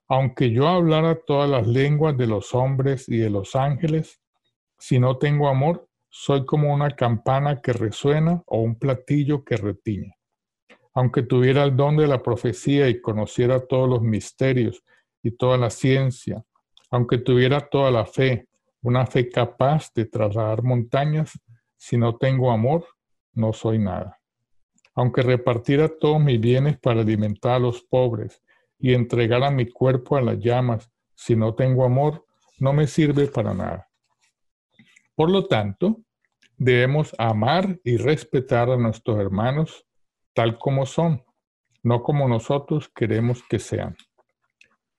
Aunque 0.09 0.51
yo 0.51 0.69
hablara 0.69 1.19
todas 1.27 1.49
las 1.51 1.67
lenguas 1.67 2.17
de 2.17 2.27
los 2.27 2.55
hombres 2.55 3.09
y 3.09 3.17
de 3.19 3.31
los 3.31 3.57
ángeles, 3.57 4.21
si 4.79 4.99
no 4.99 5.19
tengo 5.19 5.49
amor, 5.49 5.89
soy 6.09 6.47
como 6.47 6.73
una 6.73 6.91
campana 6.91 7.61
que 7.61 7.73
resuena 7.73 8.43
o 8.47 8.61
un 8.61 8.79
platillo 8.79 9.45
que 9.45 9.57
retiñe 9.57 10.17
aunque 10.97 11.23
tuviera 11.23 11.63
el 11.63 11.77
don 11.77 11.99
de 11.99 12.07
la 12.07 12.23
profecía 12.23 12.89
y 12.89 13.03
conociera 13.03 13.61
todos 13.61 13.87
los 13.87 14.01
misterios 14.01 14.83
y 15.23 15.31
toda 15.31 15.59
la 15.59 15.69
ciencia, 15.69 16.43
aunque 16.91 17.19
tuviera 17.19 17.69
toda 17.69 17.91
la 17.91 18.07
fe, 18.07 18.49
una 18.81 19.05
fe 19.05 19.29
capaz 19.29 19.93
de 19.95 20.07
trasladar 20.07 20.63
montañas, 20.63 21.39
si 21.77 21.99
no 21.99 22.17
tengo 22.17 22.51
amor, 22.51 22.87
no 23.35 23.53
soy 23.53 23.79
nada. 23.79 24.19
Aunque 24.95 25.21
repartiera 25.21 25.91
todos 25.91 26.19
mis 26.19 26.41
bienes 26.41 26.79
para 26.79 27.03
alimentar 27.03 27.57
a 27.57 27.59
los 27.59 27.83
pobres 27.83 28.43
y 28.79 28.95
entregara 28.95 29.51
mi 29.51 29.71
cuerpo 29.71 30.17
a 30.17 30.23
las 30.23 30.39
llamas, 30.39 30.91
si 31.15 31.35
no 31.35 31.55
tengo 31.55 31.85
amor, 31.85 32.27
no 32.59 32.73
me 32.73 32.87
sirve 32.87 33.27
para 33.27 33.55
nada. 33.55 33.89
Por 35.15 35.31
lo 35.31 35.47
tanto, 35.47 36.03
debemos 36.59 37.15
amar 37.19 37.81
y 37.85 37.97
respetar 37.97 38.71
a 38.71 38.77
nuestros 38.77 39.19
hermanos 39.19 39.87
tal 40.35 40.59
como 40.59 40.85
son, 40.85 41.25
no 41.83 42.03
como 42.03 42.29
nosotros 42.29 42.91
queremos 42.95 43.43
que 43.49 43.59
sean. 43.59 43.97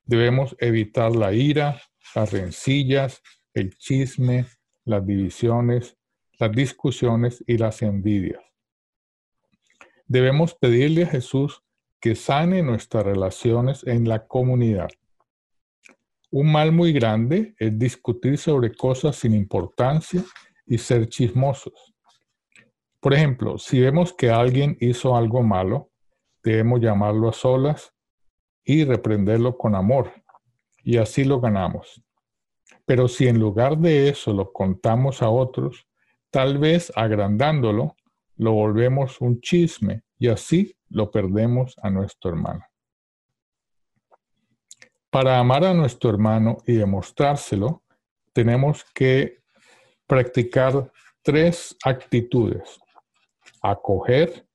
Debemos 0.05 0.55
evitar 0.59 1.15
la 1.15 1.33
ira, 1.33 1.81
las 2.15 2.31
rencillas, 2.31 3.21
el 3.53 3.77
chisme, 3.77 4.47
las 4.85 5.05
divisiones, 5.05 5.97
las 6.39 6.51
discusiones 6.51 7.43
y 7.45 7.57
las 7.57 7.81
envidias. 7.81 8.41
Debemos 10.05 10.55
pedirle 10.55 11.03
a 11.03 11.07
Jesús 11.07 11.61
que 11.99 12.15
sane 12.15 12.61
nuestras 12.61 13.03
relaciones 13.03 13.85
en 13.85 14.07
la 14.07 14.27
comunidad. 14.27 14.89
Un 16.29 16.51
mal 16.51 16.71
muy 16.71 16.91
grande 16.93 17.55
es 17.57 17.77
discutir 17.79 18.37
sobre 18.37 18.75
cosas 18.75 19.15
sin 19.15 19.33
importancia 19.33 20.23
y 20.65 20.77
ser 20.77 21.07
chismosos. 21.07 21.93
Por 22.99 23.13
ejemplo, 23.13 23.57
si 23.57 23.79
vemos 23.79 24.13
que 24.13 24.29
alguien 24.29 24.77
hizo 24.81 25.15
algo 25.15 25.41
malo, 25.41 25.91
debemos 26.43 26.81
llamarlo 26.81 27.29
a 27.29 27.33
solas 27.33 27.93
y 28.63 28.83
reprenderlo 28.83 29.57
con 29.57 29.75
amor, 29.75 30.11
y 30.83 30.97
así 30.97 31.23
lo 31.23 31.39
ganamos. 31.39 32.01
Pero 32.85 33.07
si 33.07 33.27
en 33.27 33.39
lugar 33.39 33.77
de 33.77 34.09
eso 34.09 34.33
lo 34.33 34.51
contamos 34.51 35.21
a 35.21 35.29
otros, 35.29 35.87
tal 36.29 36.57
vez 36.57 36.91
agrandándolo, 36.95 37.95
lo 38.37 38.53
volvemos 38.53 39.19
un 39.21 39.41
chisme 39.41 40.03
y 40.19 40.27
así 40.27 40.75
lo 40.89 41.11
perdemos 41.11 41.75
a 41.81 41.89
nuestro 41.89 42.31
hermano. 42.31 42.65
Para 45.09 45.39
amar 45.39 45.65
a 45.65 45.73
nuestro 45.73 46.09
hermano 46.09 46.57
y 46.65 46.73
demostrárselo, 46.73 47.83
tenemos 48.33 48.85
que 48.93 49.39
practicar 50.05 50.91
tres 51.21 51.75
actitudes. 51.83 52.79
Acoger, 53.61 54.47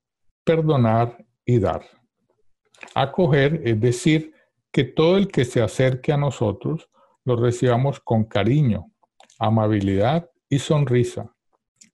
perdonar 0.45 1.25
y 1.45 1.59
dar. 1.59 1.83
Acoger 2.95 3.61
es 3.65 3.81
decir 3.81 4.33
que 4.71 4.85
todo 4.85 5.17
el 5.17 5.29
que 5.29 5.45
se 5.45 5.63
acerque 5.63 6.13
a 6.13 6.17
nosotros 6.17 6.89
lo 7.25 7.37
recibamos 7.37 8.01
con 8.01 8.25
cariño, 8.25 8.87
amabilidad 9.39 10.31
y 10.49 10.59
sonrisa. 10.59 11.35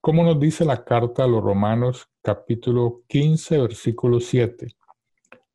Como 0.01 0.23
nos 0.23 0.39
dice 0.39 0.65
la 0.65 0.85
carta 0.85 1.25
a 1.25 1.27
los 1.27 1.43
Romanos 1.43 2.09
capítulo 2.23 3.03
15, 3.09 3.59
versículo 3.59 4.21
7. 4.21 4.69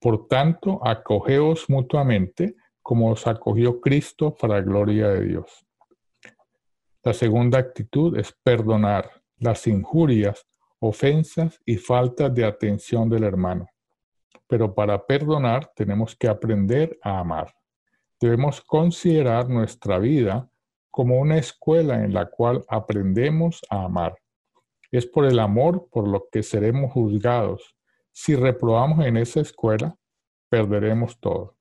Por 0.01 0.27
tanto, 0.27 0.85
acogeos 0.85 1.69
mutuamente 1.69 2.55
como 2.81 3.09
os 3.09 3.25
acogió 3.25 3.79
Cristo 3.79 4.35
para 4.35 4.59
gloria 4.59 5.07
de 5.07 5.25
Dios. 5.25 5.65
La 7.03 7.13
segunda 7.13 7.57
actitud 7.57 8.17
es 8.17 8.33
perdonar 8.43 9.09
las 9.37 9.65
injurias, 9.65 10.45
ofensas 10.79 11.57
y 11.65 11.77
faltas 11.77 12.35
de 12.35 12.43
atención 12.43 13.09
del 13.09 13.23
hermano. 13.23 13.69
Pero 14.45 14.75
para 14.75 15.05
perdonar 15.05 15.71
tenemos 15.73 16.17
que 16.17 16.27
aprender 16.27 16.99
a 17.01 17.19
amar. 17.19 17.55
Debemos 18.19 18.59
considerar 18.59 19.49
nuestra 19.49 19.99
vida 19.99 20.49
como 20.91 21.17
una 21.17 21.37
escuela 21.37 22.03
en 22.03 22.13
la 22.13 22.25
cual 22.25 22.63
aprendemos 22.67 23.61
a 23.69 23.85
amar. 23.85 24.17
Es 24.93 25.07
por 25.07 25.25
el 25.25 25.39
amor 25.39 25.89
por 25.91 26.07
lo 26.07 26.27
que 26.31 26.43
seremos 26.43 26.91
juzgados. 26.93 27.75
Si 28.11 28.35
reprobamos 28.35 29.03
en 29.03 29.17
esa 29.17 29.39
escuela, 29.39 29.97
perderemos 30.49 31.19
todo. 31.19 31.57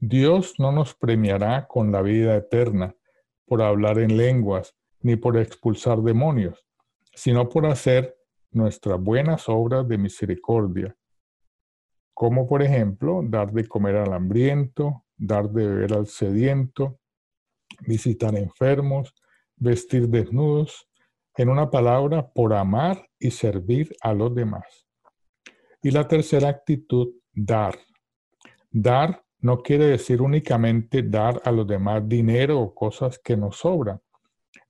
Dios 0.00 0.54
no 0.58 0.72
nos 0.72 0.96
premiará 0.96 1.68
con 1.68 1.92
la 1.92 2.02
vida 2.02 2.34
eterna 2.34 2.96
por 3.46 3.62
hablar 3.62 4.00
en 4.00 4.16
lenguas 4.16 4.74
ni 5.00 5.14
por 5.14 5.36
expulsar 5.36 6.02
demonios, 6.02 6.66
sino 7.14 7.48
por 7.48 7.66
hacer 7.66 8.18
nuestras 8.50 9.00
buenas 9.00 9.48
obras 9.48 9.86
de 9.86 9.96
misericordia, 9.96 10.96
como 12.12 12.48
por 12.48 12.64
ejemplo 12.64 13.20
dar 13.22 13.52
de 13.52 13.68
comer 13.68 13.94
al 13.94 14.12
hambriento, 14.12 15.04
dar 15.16 15.48
de 15.50 15.68
beber 15.68 15.94
al 15.94 16.08
sediento, 16.08 16.98
visitar 17.86 18.34
enfermos, 18.34 19.14
vestir 19.54 20.08
desnudos, 20.08 20.88
en 21.36 21.48
una 21.48 21.70
palabra, 21.70 22.28
por 22.28 22.54
amar 22.54 23.08
y 23.18 23.30
servir 23.30 23.94
a 24.00 24.14
los 24.14 24.34
demás. 24.34 24.86
Y 25.82 25.90
la 25.90 26.08
tercera 26.08 26.48
actitud, 26.48 27.14
dar. 27.32 27.78
Dar 28.70 29.22
no 29.40 29.62
quiere 29.62 29.86
decir 29.86 30.22
únicamente 30.22 31.02
dar 31.02 31.40
a 31.44 31.52
los 31.52 31.66
demás 31.66 32.08
dinero 32.08 32.58
o 32.60 32.74
cosas 32.74 33.18
que 33.18 33.36
nos 33.36 33.58
sobran. 33.58 34.00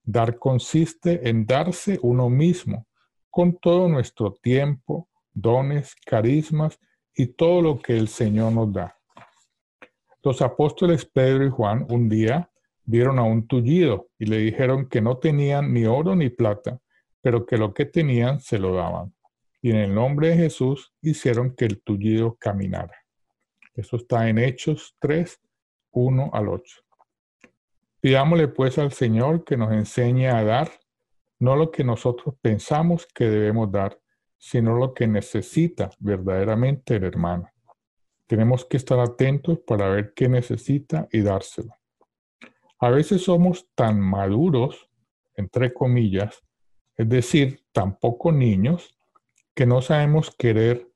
Dar 0.02 0.38
consiste 0.38 1.28
en 1.28 1.46
darse 1.46 1.98
uno 2.02 2.28
mismo, 2.28 2.86
con 3.30 3.58
todo 3.58 3.88
nuestro 3.88 4.34
tiempo, 4.34 5.08
dones, 5.32 5.94
carismas 6.04 6.78
y 7.14 7.28
todo 7.28 7.62
lo 7.62 7.78
que 7.80 7.96
el 7.96 8.08
Señor 8.08 8.52
nos 8.52 8.72
da. 8.72 8.96
Los 10.22 10.42
apóstoles 10.42 11.04
Pedro 11.04 11.46
y 11.46 11.50
Juan 11.50 11.86
un 11.88 12.08
día 12.08 12.50
vieron 12.86 13.18
a 13.18 13.24
un 13.24 13.46
tullido 13.46 14.08
y 14.18 14.26
le 14.26 14.38
dijeron 14.38 14.88
que 14.88 15.00
no 15.00 15.18
tenían 15.18 15.74
ni 15.74 15.84
oro 15.84 16.16
ni 16.16 16.30
plata, 16.30 16.80
pero 17.20 17.44
que 17.44 17.58
lo 17.58 17.74
que 17.74 17.84
tenían 17.84 18.40
se 18.40 18.58
lo 18.58 18.74
daban. 18.74 19.12
Y 19.60 19.70
en 19.70 19.76
el 19.76 19.94
nombre 19.94 20.28
de 20.28 20.36
Jesús 20.36 20.94
hicieron 21.02 21.54
que 21.54 21.66
el 21.66 21.82
tullido 21.82 22.36
caminara. 22.36 22.94
Eso 23.74 23.96
está 23.96 24.28
en 24.28 24.38
Hechos 24.38 24.96
3, 25.00 25.40
1 25.90 26.30
al 26.32 26.48
8. 26.48 26.82
Pidámosle 28.00 28.48
pues 28.48 28.78
al 28.78 28.92
Señor 28.92 29.44
que 29.44 29.56
nos 29.56 29.72
enseñe 29.72 30.28
a 30.28 30.44
dar 30.44 30.70
no 31.38 31.56
lo 31.56 31.70
que 31.70 31.84
nosotros 31.84 32.34
pensamos 32.40 33.06
que 33.06 33.24
debemos 33.24 33.70
dar, 33.70 33.98
sino 34.38 34.76
lo 34.76 34.94
que 34.94 35.06
necesita 35.06 35.90
verdaderamente 35.98 36.96
el 36.96 37.04
hermano. 37.04 37.50
Tenemos 38.26 38.64
que 38.64 38.76
estar 38.76 38.98
atentos 38.98 39.58
para 39.66 39.88
ver 39.88 40.12
qué 40.14 40.28
necesita 40.28 41.08
y 41.12 41.20
dárselo. 41.20 41.74
A 42.78 42.90
veces 42.90 43.24
somos 43.24 43.68
tan 43.74 44.00
maduros, 44.00 44.88
entre 45.36 45.72
comillas, 45.72 46.42
es 46.96 47.08
decir, 47.08 47.64
tan 47.72 47.98
poco 47.98 48.32
niños, 48.32 48.96
que 49.54 49.66
no 49.66 49.80
sabemos 49.80 50.34
querer 50.36 50.90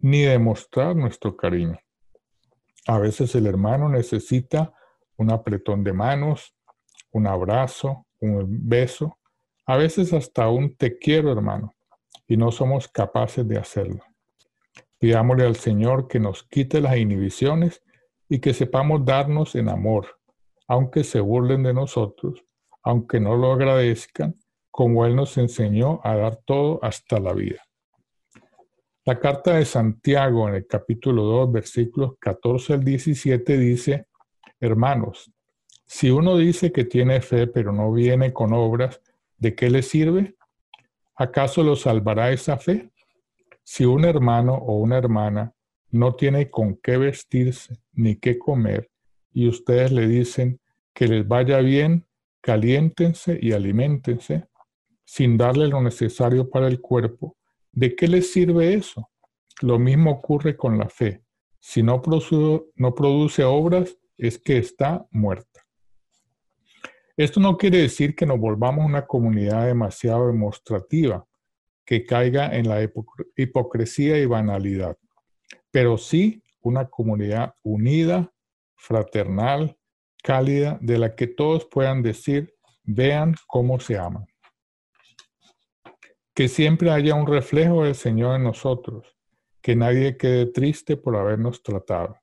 ni 0.00 0.22
demostrar 0.22 0.96
nuestro 0.96 1.36
cariño. 1.36 1.78
A 2.86 2.98
veces 2.98 3.34
el 3.34 3.46
hermano 3.46 3.88
necesita 3.88 4.72
un 5.16 5.30
apretón 5.30 5.84
de 5.84 5.92
manos, 5.92 6.56
un 7.12 7.26
abrazo, 7.26 8.06
un 8.20 8.46
beso, 8.68 9.18
a 9.66 9.76
veces 9.76 10.12
hasta 10.12 10.48
un 10.48 10.74
te 10.76 10.98
quiero 10.98 11.30
hermano, 11.30 11.76
y 12.26 12.36
no 12.36 12.50
somos 12.50 12.88
capaces 12.88 13.46
de 13.46 13.58
hacerlo. 13.58 14.02
Pidámosle 14.98 15.46
al 15.46 15.56
Señor 15.56 16.08
que 16.08 16.18
nos 16.18 16.42
quite 16.42 16.80
las 16.80 16.96
inhibiciones 16.96 17.82
y 18.28 18.40
que 18.40 18.54
sepamos 18.54 19.04
darnos 19.04 19.54
en 19.54 19.68
amor, 19.68 20.19
aunque 20.70 21.02
se 21.02 21.18
burlen 21.18 21.64
de 21.64 21.74
nosotros, 21.74 22.44
aunque 22.84 23.18
no 23.18 23.36
lo 23.36 23.52
agradezcan, 23.52 24.36
como 24.70 25.04
Él 25.04 25.16
nos 25.16 25.36
enseñó 25.36 26.00
a 26.04 26.14
dar 26.14 26.36
todo 26.44 26.78
hasta 26.80 27.18
la 27.18 27.32
vida. 27.32 27.60
La 29.04 29.18
carta 29.18 29.56
de 29.56 29.64
Santiago 29.64 30.48
en 30.48 30.54
el 30.54 30.68
capítulo 30.68 31.24
2, 31.24 31.50
versículos 31.50 32.12
14 32.20 32.74
al 32.74 32.84
17 32.84 33.58
dice, 33.58 34.06
Hermanos, 34.60 35.32
si 35.86 36.08
uno 36.08 36.36
dice 36.36 36.70
que 36.70 36.84
tiene 36.84 37.20
fe 37.20 37.48
pero 37.48 37.72
no 37.72 37.92
viene 37.92 38.32
con 38.32 38.52
obras, 38.52 39.02
¿de 39.38 39.56
qué 39.56 39.70
le 39.70 39.82
sirve? 39.82 40.36
¿Acaso 41.16 41.64
lo 41.64 41.74
salvará 41.74 42.30
esa 42.30 42.58
fe? 42.58 42.92
Si 43.64 43.84
un 43.84 44.04
hermano 44.04 44.54
o 44.54 44.76
una 44.76 44.98
hermana 44.98 45.52
no 45.90 46.14
tiene 46.14 46.48
con 46.48 46.76
qué 46.76 46.96
vestirse 46.96 47.80
ni 47.92 48.14
qué 48.14 48.38
comer, 48.38 48.89
y 49.32 49.48
ustedes 49.48 49.92
le 49.92 50.06
dicen 50.06 50.60
que 50.94 51.06
les 51.06 51.26
vaya 51.26 51.58
bien, 51.58 52.06
caliéntense 52.40 53.38
y 53.40 53.52
aliméntense, 53.52 54.46
sin 55.04 55.36
darle 55.36 55.68
lo 55.68 55.82
necesario 55.82 56.48
para 56.48 56.68
el 56.68 56.80
cuerpo, 56.80 57.36
¿de 57.72 57.94
qué 57.96 58.08
les 58.08 58.32
sirve 58.32 58.74
eso? 58.74 59.10
Lo 59.60 59.78
mismo 59.78 60.10
ocurre 60.10 60.56
con 60.56 60.78
la 60.78 60.88
fe. 60.88 61.22
Si 61.58 61.82
no 61.82 62.00
produce, 62.00 62.64
no 62.76 62.94
produce 62.94 63.44
obras, 63.44 63.98
es 64.16 64.38
que 64.38 64.58
está 64.58 65.06
muerta. 65.10 65.60
Esto 67.16 67.40
no 67.40 67.56
quiere 67.58 67.78
decir 67.78 68.14
que 68.14 68.24
nos 68.24 68.38
volvamos 68.38 68.86
una 68.86 69.06
comunidad 69.06 69.66
demasiado 69.66 70.28
demostrativa, 70.28 71.26
que 71.84 72.06
caiga 72.06 72.56
en 72.56 72.68
la 72.68 72.88
hipocresía 73.36 74.18
y 74.18 74.26
banalidad, 74.26 74.96
pero 75.70 75.98
sí 75.98 76.42
una 76.62 76.88
comunidad 76.88 77.54
unida, 77.62 78.32
fraternal, 78.80 79.76
cálida, 80.22 80.78
de 80.80 80.98
la 80.98 81.14
que 81.14 81.26
todos 81.26 81.66
puedan 81.66 82.02
decir, 82.02 82.54
vean 82.82 83.34
cómo 83.46 83.78
se 83.78 83.98
aman. 83.98 84.26
Que 86.34 86.48
siempre 86.48 86.90
haya 86.90 87.14
un 87.14 87.26
reflejo 87.26 87.84
del 87.84 87.94
Señor 87.94 88.36
en 88.36 88.44
nosotros, 88.44 89.16
que 89.60 89.76
nadie 89.76 90.16
quede 90.16 90.46
triste 90.46 90.96
por 90.96 91.16
habernos 91.16 91.62
tratado. 91.62 92.16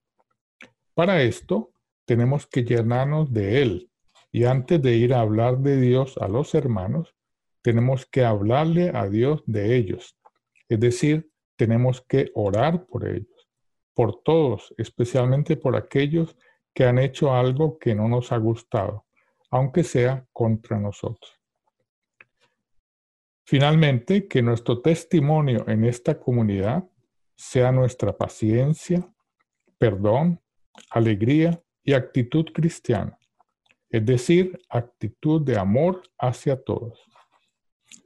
Para 0.96 1.22
esto, 1.22 1.72
tenemos 2.06 2.48
que 2.48 2.64
llenarnos 2.64 3.32
de 3.32 3.62
Él, 3.62 3.92
y 4.32 4.46
antes 4.46 4.82
de 4.82 4.96
ir 4.96 5.14
a 5.14 5.22
hablar 5.22 5.60
de 5.60 5.80
Dios 5.80 6.18
a 6.18 6.28
los 6.28 6.56
hermanos, 6.56 7.16
tenemos 7.62 8.06
que 8.06 8.24
hablarle 8.24 8.92
a 8.94 9.08
Dios 9.08 9.44
de 9.46 9.76
ellos. 9.76 10.18
Es 10.70 10.80
decir, 10.80 11.30
tenemos 11.56 12.02
que 12.02 12.32
orar 12.34 12.86
por 12.88 13.08
ellos, 13.08 13.50
por 13.94 14.22
todos, 14.24 14.74
especialmente 14.78 15.56
por 15.58 15.76
aquellos 15.76 16.36
que 16.78 16.86
han 16.86 17.00
hecho 17.00 17.34
algo 17.34 17.80
que 17.80 17.96
no 17.96 18.08
nos 18.08 18.32
ha 18.32 18.38
gustado, 18.38 19.08
aunque 19.50 19.84
sea 19.84 20.28
contra 20.32 20.80
nosotros. 20.80 21.42
Finalmente, 23.48 24.28
que 24.28 24.44
nuestro 24.44 24.80
testimonio 24.80 25.68
en 25.68 25.86
esta 25.86 26.20
comunidad 26.20 26.88
sea 27.36 27.72
nuestra 27.72 28.16
paciencia, 28.16 29.12
perdón, 29.80 30.40
alegría 30.92 31.60
y 31.84 31.94
actitud 31.94 32.46
cristiana, 32.54 33.18
es 33.90 34.06
decir, 34.06 34.60
actitud 34.70 35.42
de 35.42 35.58
amor 35.58 36.04
hacia 36.20 36.64
todos. 36.64 37.02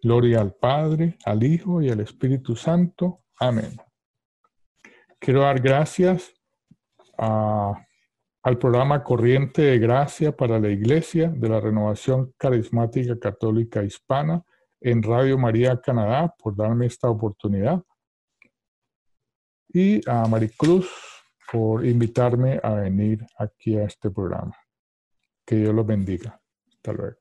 Gloria 0.02 0.40
al 0.40 0.54
Padre, 0.54 1.18
al 1.26 1.44
Hijo 1.44 1.82
y 1.82 1.90
al 1.90 2.00
Espíritu 2.00 2.56
Santo. 2.56 3.26
Amén. 3.38 3.76
Quiero 5.20 5.42
dar 5.42 5.60
gracias 5.60 6.32
al 8.44 8.58
programa 8.58 9.04
Corriente 9.04 9.62
de 9.62 9.80
Gracia 9.80 10.36
para 10.36 10.60
la 10.60 10.70
Iglesia 10.70 11.30
de 11.30 11.50
la 11.50 11.60
Renovación 11.60 12.34
Carismática 12.38 13.18
Católica 13.20 13.84
Hispana 13.84 14.44
en 14.80 15.04
Radio 15.04 15.38
María 15.38 15.80
Canadá 15.80 16.34
por 16.38 16.56
darme 16.56 16.88
esta 16.88 17.10
oportunidad. 17.10 17.84
Y 19.70 20.02
a 20.10 20.28
Maricruz 20.28 20.90
por 21.52 21.86
invitarme 21.86 22.60
a 22.64 22.74
venir 22.74 23.26
aquí 23.38 23.78
a 23.78 23.84
este 23.84 24.10
programa. 24.10 24.56
Que 25.46 25.58
Dios 25.58 25.74
los 25.74 25.86
bendiga. 25.86 26.42
Hasta 26.68 26.94
luego. 26.94 27.21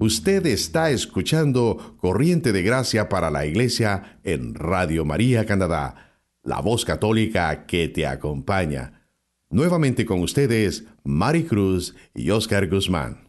Usted 0.00 0.46
está 0.46 0.90
escuchando 0.90 1.98
Corriente 2.00 2.52
de 2.52 2.62
Gracia 2.62 3.10
para 3.10 3.30
la 3.30 3.44
Iglesia 3.44 4.18
en 4.24 4.54
Radio 4.54 5.04
María 5.04 5.44
Canadá, 5.44 6.22
la 6.42 6.62
voz 6.62 6.86
católica 6.86 7.66
que 7.66 7.86
te 7.88 8.06
acompaña. 8.06 9.10
Nuevamente 9.50 10.06
con 10.06 10.20
ustedes, 10.20 10.84
Mari 11.04 11.44
Cruz 11.44 11.94
y 12.14 12.30
Oscar 12.30 12.66
Guzmán. 12.70 13.28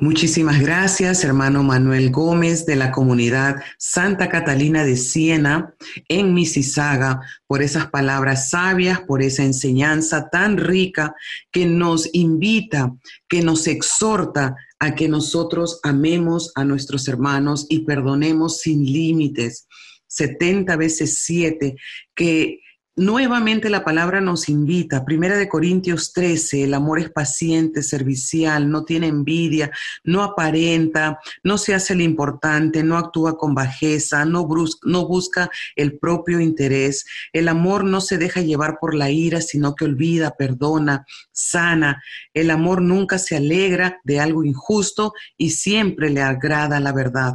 Muchísimas 0.00 0.60
gracias, 0.60 1.22
hermano 1.22 1.62
Manuel 1.62 2.10
Gómez 2.10 2.66
de 2.66 2.74
la 2.74 2.90
comunidad 2.90 3.62
Santa 3.76 4.28
Catalina 4.28 4.84
de 4.84 4.96
Siena 4.96 5.74
en 6.08 6.34
Mississauga, 6.34 7.20
por 7.46 7.62
esas 7.62 7.86
palabras 7.86 8.50
sabias, 8.50 9.00
por 9.00 9.22
esa 9.22 9.44
enseñanza 9.44 10.28
tan 10.28 10.56
rica 10.58 11.14
que 11.52 11.66
nos 11.66 12.08
invita, 12.12 12.94
que 13.28 13.42
nos 13.42 13.68
exhorta 13.68 14.56
a 14.80 14.94
que 14.94 15.08
nosotros 15.08 15.80
amemos 15.82 16.52
a 16.54 16.64
nuestros 16.64 17.08
hermanos 17.08 17.66
y 17.68 17.80
perdonemos 17.80 18.60
sin 18.60 18.84
límites. 18.84 19.66
70 20.06 20.76
veces 20.76 21.20
7, 21.24 21.76
que 22.14 22.60
Nuevamente 22.98 23.70
la 23.70 23.84
palabra 23.84 24.20
nos 24.20 24.48
invita, 24.48 25.04
Primera 25.04 25.36
de 25.36 25.48
Corintios 25.48 26.12
13, 26.12 26.64
el 26.64 26.74
amor 26.74 26.98
es 26.98 27.08
paciente, 27.08 27.84
servicial, 27.84 28.68
no 28.68 28.84
tiene 28.84 29.06
envidia, 29.06 29.70
no 30.02 30.24
aparenta, 30.24 31.20
no 31.44 31.58
se 31.58 31.76
hace 31.76 31.92
el 31.92 32.00
importante, 32.00 32.82
no 32.82 32.98
actúa 32.98 33.38
con 33.38 33.54
bajeza, 33.54 34.24
no, 34.24 34.48
no 34.82 35.06
busca 35.06 35.48
el 35.76 35.96
propio 35.96 36.40
interés. 36.40 37.06
El 37.32 37.46
amor 37.46 37.84
no 37.84 38.00
se 38.00 38.18
deja 38.18 38.40
llevar 38.40 38.78
por 38.80 38.96
la 38.96 39.12
ira, 39.12 39.42
sino 39.42 39.76
que 39.76 39.84
olvida, 39.84 40.34
perdona, 40.36 41.06
sana. 41.30 42.02
El 42.34 42.50
amor 42.50 42.82
nunca 42.82 43.18
se 43.18 43.36
alegra 43.36 44.00
de 44.02 44.18
algo 44.18 44.42
injusto 44.42 45.12
y 45.36 45.50
siempre 45.50 46.10
le 46.10 46.22
agrada 46.22 46.80
la 46.80 46.90
verdad. 46.90 47.34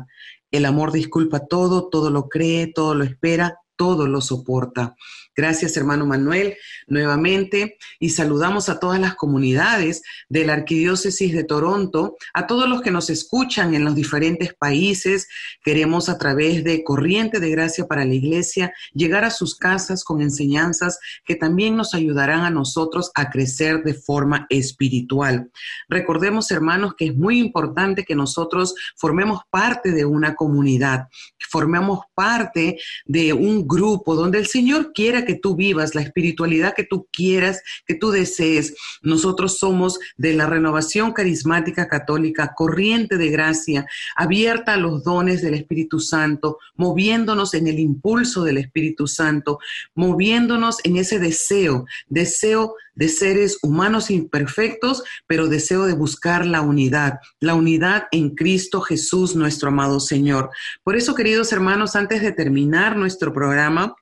El 0.52 0.66
amor 0.66 0.92
disculpa 0.92 1.48
todo, 1.48 1.88
todo 1.88 2.10
lo 2.10 2.28
cree, 2.28 2.68
todo 2.68 2.96
lo 2.96 3.06
espera, 3.06 3.63
todo 3.76 4.08
lo 4.08 4.22
soporta. 4.22 4.96
Gracias, 5.36 5.76
hermano 5.78 6.06
Manuel, 6.06 6.56
nuevamente. 6.88 7.78
Y 8.00 8.12
saludamos 8.12 8.70
a 8.70 8.80
todas 8.80 9.00
las 9.00 9.16
comunidades 9.16 10.04
de 10.30 10.46
la 10.46 10.54
Arquidiócesis 10.54 11.34
de 11.34 11.44
Toronto, 11.44 12.18
a 12.34 12.46
todos 12.46 12.70
los 12.70 12.82
que 12.82 12.92
nos 12.92 13.10
escuchan 13.10 13.74
en 13.74 13.84
los 13.84 13.96
diferentes 13.96 14.54
países. 14.54 15.28
Queremos 15.64 16.08
a 16.10 16.20
través 16.20 16.64
de 16.64 16.84
Corriente 16.84 17.40
de 17.40 17.50
Gracia 17.50 17.88
para 17.88 18.06
la 18.06 18.14
Iglesia 18.14 18.74
llegar 18.94 19.26
a 19.26 19.32
sus 19.32 19.56
casas 19.56 20.04
con 20.04 20.22
enseñanzas 20.22 21.00
que 21.26 21.36
también 21.36 21.76
nos 21.76 21.96
ayudarán 21.96 22.42
a 22.42 22.52
nosotros 22.52 23.12
a 23.16 23.32
crecer 23.32 23.84
de 23.84 23.96
forma 23.96 24.46
espiritual. 24.50 25.50
Recordemos, 25.90 26.52
hermanos, 26.52 26.94
que 26.96 27.06
es 27.06 27.16
muy 27.16 27.40
importante 27.40 28.04
que 28.04 28.16
nosotros 28.16 28.76
formemos 28.96 29.42
parte 29.50 29.92
de 29.92 30.06
una 30.06 30.36
comunidad, 30.36 31.08
formemos 31.50 32.02
parte 32.14 32.78
de 33.06 33.34
un 33.34 33.63
grupo 33.66 34.16
donde 34.16 34.40
el 34.40 34.48
Señor 34.48 34.94
quiera 34.94 35.26
que 35.26 35.36
tú 35.36 35.56
vivas, 35.56 35.96
la 35.96 36.02
espiritualidad 36.02 36.74
que 36.76 36.84
tú 36.84 37.08
quieras, 37.12 37.62
que 37.86 37.96
tú 37.96 38.12
desees. 38.12 38.76
Nosotros 39.02 39.58
somos 39.58 40.00
de 40.18 40.34
la 40.34 40.46
renovación 40.46 41.14
carismática 41.14 41.88
católica, 41.88 42.54
corriente 42.56 43.18
de 43.18 43.30
gracia, 43.30 43.86
abierta 44.16 44.74
a 44.74 44.78
los 44.78 45.04
dones 45.04 45.42
del 45.42 45.54
Espíritu 45.54 46.00
Santo, 46.00 46.60
moviéndonos 46.76 47.54
en 47.54 47.68
el 47.68 47.80
impulso 47.80 48.44
del 48.44 48.58
Espíritu 48.58 49.08
Santo, 49.08 49.60
moviéndonos 49.96 50.78
en 50.84 50.98
ese 50.98 51.20
deseo, 51.20 51.86
deseo 52.08 52.76
de 52.96 53.10
seres 53.10 53.58
humanos 53.62 54.12
imperfectos, 54.12 55.04
pero 55.28 55.48
deseo 55.48 55.86
de 55.86 55.94
buscar 55.94 56.46
la 56.46 56.62
unidad, 56.62 57.20
la 57.40 57.56
unidad 57.56 58.04
en 58.12 58.36
Cristo 58.36 58.82
Jesús, 58.82 59.36
nuestro 59.36 59.70
amado 59.70 60.00
Señor. 60.00 60.50
Por 60.84 60.96
eso, 60.96 61.16
queridos 61.16 61.52
hermanos, 61.52 61.96
antes 61.96 62.22
de 62.22 62.32
terminar 62.32 62.96
nuestro 62.96 63.34
programa, 63.34 63.96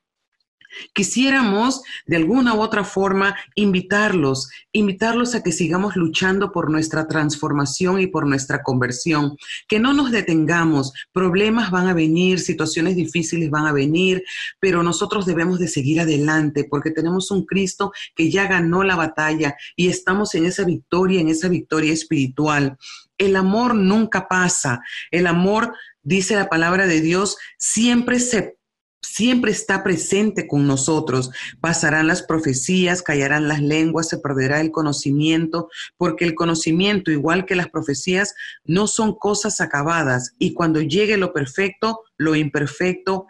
Quisiéramos 0.92 1.82
de 2.06 2.16
alguna 2.16 2.54
u 2.54 2.60
otra 2.60 2.84
forma 2.84 3.36
invitarlos, 3.54 4.50
invitarlos 4.72 5.34
a 5.34 5.42
que 5.42 5.52
sigamos 5.52 5.96
luchando 5.96 6.52
por 6.52 6.70
nuestra 6.70 7.06
transformación 7.06 8.00
y 8.00 8.06
por 8.06 8.26
nuestra 8.26 8.62
conversión, 8.62 9.36
que 9.68 9.78
no 9.78 9.92
nos 9.92 10.10
detengamos, 10.10 10.92
problemas 11.12 11.70
van 11.70 11.88
a 11.88 11.94
venir, 11.94 12.40
situaciones 12.40 12.96
difíciles 12.96 13.50
van 13.50 13.66
a 13.66 13.72
venir, 13.72 14.22
pero 14.60 14.82
nosotros 14.82 15.26
debemos 15.26 15.58
de 15.58 15.68
seguir 15.68 16.00
adelante 16.00 16.64
porque 16.68 16.90
tenemos 16.90 17.30
un 17.30 17.44
Cristo 17.44 17.92
que 18.14 18.30
ya 18.30 18.46
ganó 18.46 18.82
la 18.82 18.96
batalla 18.96 19.56
y 19.76 19.88
estamos 19.88 20.34
en 20.34 20.46
esa 20.46 20.64
victoria, 20.64 21.20
en 21.20 21.28
esa 21.28 21.48
victoria 21.48 21.92
espiritual. 21.92 22.76
El 23.18 23.36
amor 23.36 23.74
nunca 23.74 24.26
pasa, 24.28 24.80
el 25.10 25.26
amor, 25.26 25.74
dice 26.02 26.34
la 26.34 26.48
palabra 26.48 26.86
de 26.86 27.00
Dios, 27.00 27.36
siempre 27.56 28.18
se 28.18 28.56
siempre 29.02 29.52
está 29.52 29.82
presente 29.82 30.46
con 30.46 30.66
nosotros. 30.66 31.30
Pasarán 31.60 32.06
las 32.06 32.22
profecías, 32.22 33.02
callarán 33.02 33.48
las 33.48 33.60
lenguas, 33.60 34.08
se 34.08 34.18
perderá 34.18 34.60
el 34.60 34.70
conocimiento, 34.70 35.68
porque 35.96 36.24
el 36.24 36.34
conocimiento, 36.34 37.10
igual 37.10 37.44
que 37.44 37.56
las 37.56 37.68
profecías, 37.68 38.34
no 38.64 38.86
son 38.86 39.14
cosas 39.14 39.60
acabadas 39.60 40.32
y 40.38 40.54
cuando 40.54 40.80
llegue 40.80 41.16
lo 41.16 41.32
perfecto, 41.32 42.00
lo 42.16 42.34
imperfecto 42.34 43.26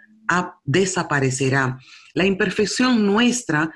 desaparecerá. 0.64 1.78
La 2.14 2.24
imperfección 2.24 3.06
nuestra 3.06 3.72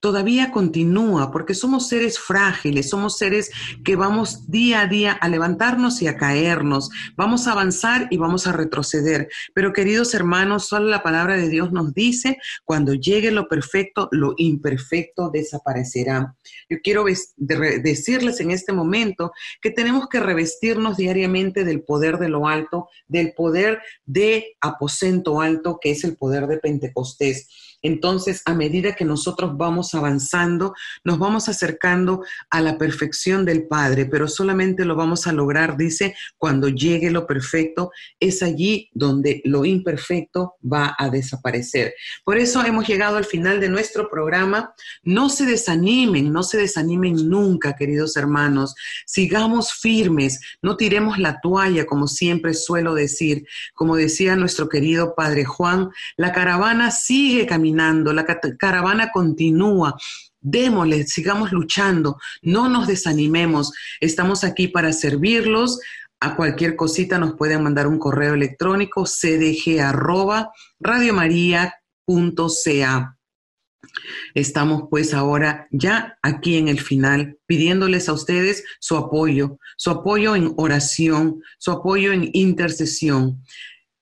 todavía 0.00 0.52
continúa 0.52 1.30
porque 1.32 1.54
somos 1.54 1.88
seres 1.88 2.18
frágiles, 2.18 2.88
somos 2.90 3.18
seres 3.18 3.50
que 3.84 3.96
vamos 3.96 4.48
día 4.50 4.82
a 4.82 4.86
día 4.86 5.12
a 5.12 5.28
levantarnos 5.28 6.00
y 6.02 6.06
a 6.06 6.16
caernos, 6.16 6.90
vamos 7.16 7.46
a 7.46 7.52
avanzar 7.52 8.06
y 8.10 8.16
vamos 8.16 8.46
a 8.46 8.52
retroceder. 8.52 9.28
Pero 9.54 9.72
queridos 9.72 10.14
hermanos, 10.14 10.68
solo 10.68 10.86
la 10.86 11.02
palabra 11.02 11.36
de 11.36 11.48
Dios 11.48 11.72
nos 11.72 11.94
dice, 11.94 12.38
cuando 12.64 12.94
llegue 12.94 13.30
lo 13.30 13.48
perfecto, 13.48 14.08
lo 14.12 14.34
imperfecto 14.36 15.30
desaparecerá. 15.30 16.36
Yo 16.68 16.78
quiero 16.82 17.04
decirles 17.36 18.40
en 18.40 18.50
este 18.50 18.72
momento 18.72 19.32
que 19.60 19.70
tenemos 19.70 20.08
que 20.08 20.20
revestirnos 20.20 20.96
diariamente 20.96 21.64
del 21.64 21.82
poder 21.82 22.18
de 22.18 22.28
lo 22.28 22.46
alto, 22.46 22.88
del 23.08 23.32
poder 23.32 23.80
de 24.06 24.56
aposento 24.60 25.40
alto, 25.40 25.78
que 25.80 25.90
es 25.90 26.04
el 26.04 26.16
poder 26.16 26.46
de 26.46 26.58
Pentecostés 26.58 27.48
entonces, 27.82 28.42
a 28.44 28.54
medida 28.54 28.96
que 28.96 29.04
nosotros 29.04 29.56
vamos 29.56 29.94
avanzando, 29.94 30.74
nos 31.04 31.18
vamos 31.18 31.48
acercando 31.48 32.24
a 32.50 32.60
la 32.60 32.76
perfección 32.76 33.44
del 33.44 33.68
Padre, 33.68 34.06
pero 34.06 34.26
solamente 34.26 34.84
lo 34.84 34.96
vamos 34.96 35.26
a 35.26 35.32
lograr, 35.32 35.76
dice, 35.76 36.14
cuando 36.36 36.68
llegue 36.68 37.10
lo 37.10 37.26
perfecto, 37.26 37.92
es 38.18 38.42
allí 38.42 38.90
donde 38.94 39.42
lo 39.44 39.64
imperfecto 39.64 40.56
va 40.60 40.96
a 40.98 41.08
desaparecer. 41.08 41.94
Por 42.24 42.36
eso 42.36 42.64
hemos 42.64 42.86
llegado 42.86 43.16
al 43.16 43.24
final 43.24 43.60
de 43.60 43.68
nuestro 43.68 44.10
programa. 44.10 44.74
No 45.02 45.28
se 45.28 45.46
desanimen, 45.46 46.32
no 46.32 46.42
se 46.42 46.58
desanimen 46.58 47.28
nunca, 47.28 47.76
queridos 47.76 48.16
hermanos. 48.16 48.74
Sigamos 49.06 49.72
firmes, 49.72 50.40
no 50.62 50.76
tiremos 50.76 51.18
la 51.18 51.40
toalla, 51.40 51.86
como 51.86 52.08
siempre 52.08 52.54
suelo 52.54 52.94
decir. 52.94 53.46
Como 53.74 53.94
decía 53.94 54.34
nuestro 54.34 54.68
querido 54.68 55.14
Padre 55.14 55.44
Juan, 55.44 55.90
la 56.16 56.32
caravana 56.32 56.90
sigue 56.90 57.46
caminando 57.46 57.67
la 58.12 58.24
caravana 58.58 59.10
continúa. 59.10 59.96
Démosle, 60.40 61.04
sigamos 61.04 61.52
luchando, 61.52 62.18
no 62.42 62.68
nos 62.68 62.86
desanimemos. 62.86 63.72
Estamos 64.00 64.44
aquí 64.44 64.68
para 64.68 64.92
servirlos. 64.92 65.80
A 66.20 66.34
cualquier 66.34 66.74
cosita 66.74 67.18
nos 67.18 67.34
pueden 67.34 67.62
mandar 67.62 67.86
un 67.86 67.98
correo 67.98 68.34
electrónico 68.34 69.04
cdg 69.06 69.80
Estamos 74.34 74.84
pues 74.90 75.14
ahora 75.14 75.68
ya 75.70 76.18
aquí 76.22 76.56
en 76.56 76.68
el 76.68 76.80
final 76.80 77.38
pidiéndoles 77.46 78.08
a 78.08 78.12
ustedes 78.12 78.64
su 78.80 78.96
apoyo, 78.96 79.58
su 79.76 79.90
apoyo 79.90 80.36
en 80.36 80.54
oración, 80.56 81.42
su 81.58 81.70
apoyo 81.70 82.12
en 82.12 82.30
intercesión. 82.32 83.42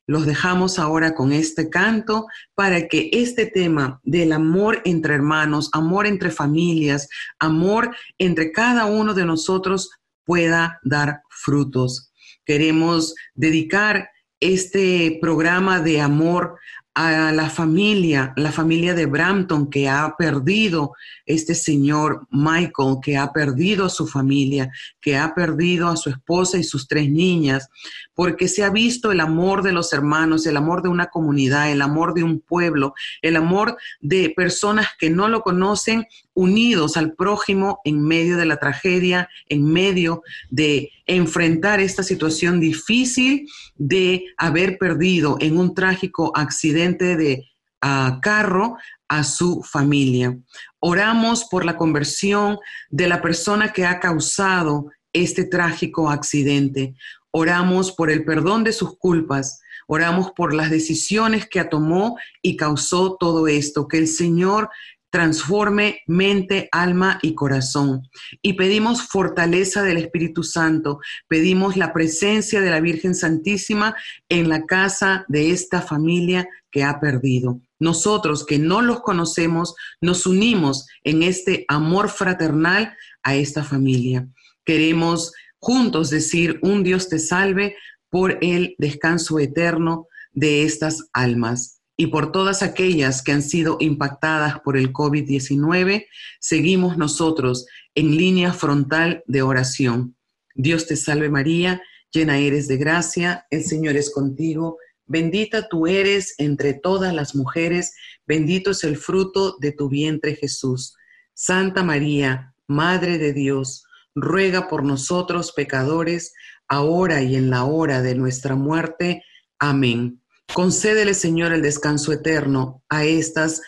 Los 0.07 0.25
dejamos 0.25 0.79
ahora 0.79 1.15
con 1.15 1.33
este 1.33 1.69
canto 1.69 2.27
para 2.55 2.87
que 2.87 3.11
este 3.13 3.47
tema 3.47 4.01
del 4.05 4.33
amor 4.33 4.81
entre 4.85 5.15
hermanos, 5.15 5.69
amor 5.73 6.07
entre 6.07 6.31
familias, 6.31 7.09
amor 7.41 7.95
entre 8.19 8.53
cada 8.53 8.87
uno 8.87 9.15
de 9.15 9.25
nosotros 9.25 9.91
pueda 10.25 10.81
dar 10.85 11.23
frutos. 11.29 12.13
Queremos 12.45 13.15
dedicar 13.35 14.11
este 14.39 15.19
programa 15.21 15.81
de 15.81 16.01
amor 16.01 16.59
a 16.99 17.31
la 17.31 17.51
familia, 17.51 18.33
la 18.37 18.51
familia 18.51 18.95
de 18.95 19.05
Brampton 19.05 19.69
que 19.69 19.87
ha 19.87 20.15
perdido 20.17 20.95
este 21.27 21.55
señor 21.55 22.27
Michael, 22.31 22.97
que 23.03 23.19
ha 23.19 23.35
perdido 23.35 23.85
a 23.85 23.91
su 23.91 24.07
familia, 24.07 24.71
que 24.99 25.15
ha 25.15 25.35
perdido 25.35 25.89
a 25.89 25.97
su 25.97 26.09
esposa 26.09 26.57
y 26.57 26.65
sus 26.65 26.89
tres 26.89 27.11
niñas, 27.11 27.69
porque 28.15 28.49
se 28.49 28.65
ha 28.65 28.71
visto 28.71 29.13
el 29.13 29.21
amor 29.21 29.63
de 29.63 29.73
los 29.73 29.93
hermanos, 29.93 30.47
el 30.47 30.57
amor 30.57 30.81
de 30.81 30.89
una 30.89 31.09
comunidad, 31.09 31.71
el 31.71 31.83
amor 31.83 32.15
de 32.15 32.23
un 32.23 32.41
pueblo, 32.41 32.95
el 33.21 33.37
amor 33.37 33.77
de 34.01 34.33
personas 34.35 34.89
que 34.99 35.11
no 35.11 35.29
lo 35.29 35.43
conocen 35.43 36.07
unidos 36.37 36.97
al 36.97 37.15
prójimo 37.15 37.81
en 37.85 38.03
medio 38.03 38.37
de 38.37 38.45
la 38.45 38.59
tragedia, 38.59 39.29
en 39.49 39.65
medio 39.65 40.23
de 40.51 40.91
enfrentar 41.07 41.81
esta 41.81 42.03
situación 42.03 42.61
difícil 42.61 43.49
de 43.75 44.27
haber 44.37 44.77
perdido 44.79 45.39
en 45.41 45.57
un 45.57 45.75
trágico 45.75 46.31
accidente 46.37 47.17
de 47.17 47.49
ah, 47.81 48.21
carro 48.23 48.77
a 49.09 49.25
su 49.25 49.63
familia. 49.63 50.37
Oramos 50.79 51.47
por 51.47 51.65
la 51.65 51.77
conversión 51.77 52.59
de 52.91 53.09
la 53.09 53.23
persona 53.23 53.73
que 53.73 53.87
ha 53.87 53.99
causado 53.99 54.91
este 55.15 55.45
trágico 55.45 56.11
accidente. 56.11 56.95
Oramos 57.31 57.93
por 57.93 58.11
el 58.11 58.25
perdón 58.25 58.63
de 58.63 58.73
sus 58.73 58.99
culpas. 58.99 59.61
Oramos 59.87 60.33
por 60.33 60.53
las 60.53 60.71
decisiones 60.71 61.49
que 61.49 61.65
tomó 61.65 62.19
y 62.43 62.57
causó 62.57 63.17
todo 63.17 63.47
esto. 63.47 63.89
Que 63.89 63.99
el 63.99 64.09
Señor 64.09 64.69
transforme 65.17 66.03
mente, 66.07 66.69
alma 66.71 67.19
y 67.23 67.35
corazón. 67.35 68.07
Y 68.43 68.53
pedimos 68.53 69.01
fortaleza 69.01 69.83
del 69.83 69.97
Espíritu 69.97 70.43
Santo, 70.43 71.01
pedimos 71.27 71.79
la 71.79 71.95
presencia 71.95 72.61
de 72.61 72.69
la 72.69 72.81
Virgen 72.81 73.15
Santísima 73.15 73.97
en 74.29 74.51
la 74.51 74.67
casa 74.67 75.25
de 75.29 75.53
esta 75.53 75.81
familia 75.81 76.47
que 76.71 76.85
ha 76.85 77.01
perdido. 77.01 77.63
Nosotros 77.79 78.45
que 78.45 78.59
no 78.59 78.83
los 78.83 79.01
conocemos, 79.01 79.75
nos 80.03 80.27
unimos 80.27 80.87
en 81.03 81.23
este 81.23 81.65
amor 81.69 82.11
fraternal 82.11 82.95
a 83.23 83.37
esta 83.37 83.65
familia. 83.65 84.29
Queremos 84.67 85.33
juntos 85.59 86.11
decir, 86.11 86.59
un 86.61 86.83
Dios 86.83 87.09
te 87.09 87.19
salve 87.19 87.75
por 88.11 88.37
el 88.43 88.75
descanso 88.77 89.39
eterno 89.39 90.09
de 90.33 90.65
estas 90.65 91.09
almas. 91.15 91.76
Y 91.97 92.09
por 92.09 92.33
todas 92.33 92.63
aquellas 92.63 93.23
que 93.23 93.33
han 93.33 93.43
sido 93.43 93.77
impactadas 93.81 94.61
por 94.61 94.77
el 94.77 94.93
COVID-19, 94.93 96.07
seguimos 96.41 96.99
nosotros 96.99 97.67
en 97.95 98.17
línea 98.17 98.53
frontal 98.53 99.23
de 99.27 99.43
oración. 99.43 100.17
Dios 100.55 100.87
te 100.87 100.97
salve 100.97 101.31
María, 101.31 101.83
llena 102.13 102.39
eres 102.39 102.69
de 102.69 102.77
gracia, 102.77 103.47
el 103.51 103.65
Señor 103.65 103.97
es 103.97 104.11
contigo 104.13 104.79
Bendita 105.09 105.69
tú 105.69 105.87
eres 105.87 106.35
entre 106.39 106.75
todas 106.75 107.15
las 107.15 107.37
mujeres, 107.37 107.95
bendito 108.27 108.73
es 108.73 108.83
el 108.83 108.97
fruto 108.97 109.57
de 109.61 109.71
tu 109.71 109.89
vientre 109.89 110.35
Jesús. 110.35 110.97
Santa 111.33 111.85
María, 111.85 112.55
Madre 112.67 113.17
de 113.19 113.33
Dios, 113.33 113.85
ruega 114.17 114.69
por 114.69 114.83
nosotros 114.83 115.53
pecadores, 115.53 116.35
ahora 116.67 117.23
y 117.23 117.37
en 117.37 117.51
la 117.51 117.65
hora 117.65 118.03
de 118.03 118.17
nuestra 118.17 118.57
muerte. 118.57 119.23
Amén. 119.61 120.21
Concédele, 120.53 121.15
Señor, 121.15 121.53
el 121.53 121.63
descanso 121.63 122.13
eterno 122.13 122.83
a 122.89 123.05
estas 123.05 123.63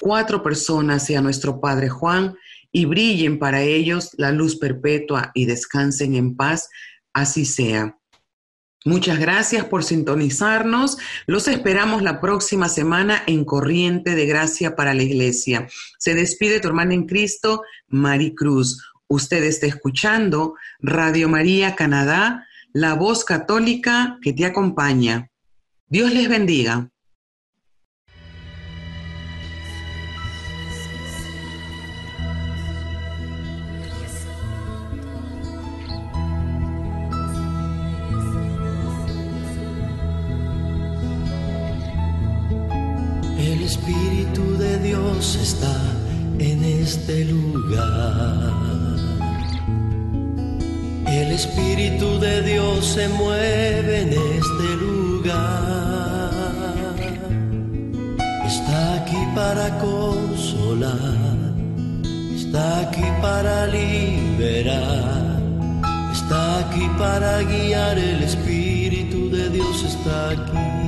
cuatro 0.00 0.42
personas 0.42 1.08
y 1.10 1.14
a 1.14 1.20
nuestro 1.20 1.60
Padre 1.60 1.88
Juan, 1.88 2.36
y 2.72 2.86
brillen 2.86 3.38
para 3.38 3.62
ellos 3.62 4.10
la 4.18 4.32
luz 4.32 4.56
perpetua 4.56 5.30
y 5.32 5.46
descansen 5.46 6.16
en 6.16 6.34
paz. 6.36 6.68
Así 7.12 7.44
sea. 7.44 7.96
Muchas 8.84 9.18
gracias 9.18 9.64
por 9.64 9.82
sintonizarnos. 9.82 10.98
Los 11.26 11.48
esperamos 11.48 12.02
la 12.02 12.20
próxima 12.20 12.68
semana 12.68 13.22
en 13.26 13.44
Corriente 13.44 14.14
de 14.14 14.26
Gracia 14.26 14.76
para 14.76 14.92
la 14.92 15.04
Iglesia. 15.04 15.68
Se 15.98 16.14
despide 16.14 16.60
tu 16.60 16.68
hermana 16.68 16.92
en 16.92 17.06
Cristo, 17.06 17.62
Mari 17.86 18.34
Cruz. 18.34 18.82
Usted 19.06 19.42
está 19.44 19.66
escuchando 19.66 20.54
Radio 20.80 21.28
María 21.28 21.76
Canadá, 21.76 22.46
la 22.74 22.94
voz 22.94 23.24
católica 23.24 24.18
que 24.20 24.34
te 24.34 24.44
acompaña. 24.44 25.30
Dios 25.94 26.12
les 26.12 26.28
bendiga. 26.28 26.88
Espíritu 43.62 44.58
de 44.58 44.78
Dios 44.78 45.36
está 45.36 45.76
en 46.38 46.64
este 46.64 47.24
lugar. 47.24 48.52
El 51.06 51.32
Espíritu 51.32 52.18
de 52.18 52.42
Dios 52.42 52.84
se 52.84 53.08
mueve 53.08 54.02
en 54.02 54.08
este 54.08 54.76
lugar. 54.76 55.03
Está 58.46 58.94
aquí 58.96 59.16
para 59.34 59.70
consolar. 59.78 61.54
Está 62.36 62.80
aquí 62.80 63.04
para 63.22 63.66
liberar. 63.68 65.40
Está 66.12 66.58
aquí 66.58 66.86
para 66.98 67.42
guiar. 67.42 67.98
El 67.98 68.22
Espíritu 68.22 69.30
de 69.30 69.48
Dios 69.48 69.82
está 69.84 70.30
aquí. 70.30 70.84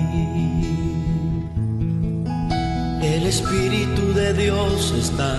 El 3.02 3.26
Espíritu 3.26 4.12
de 4.12 4.34
Dios 4.34 4.92
está 4.98 5.34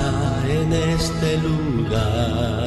en 0.49 0.73
este 0.73 1.37
lugar. 1.37 2.66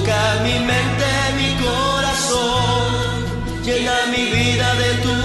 Toca 0.00 0.40
mi 0.42 0.56
mente, 0.60 1.10
mi 1.36 1.50
corazón, 1.62 2.88
llena 3.62 3.96
mi 4.10 4.24
vida 4.32 4.74
de 4.76 4.94
tu 5.04 5.16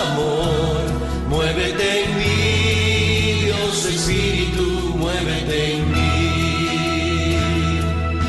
amor. 0.00 0.82
Muévete 1.28 2.04
en 2.04 2.10
mí, 2.16 3.44
Dios 3.44 3.84
Espíritu, 3.84 4.96
muévete 4.96 5.74
en 5.74 5.92
mí. 5.92 7.36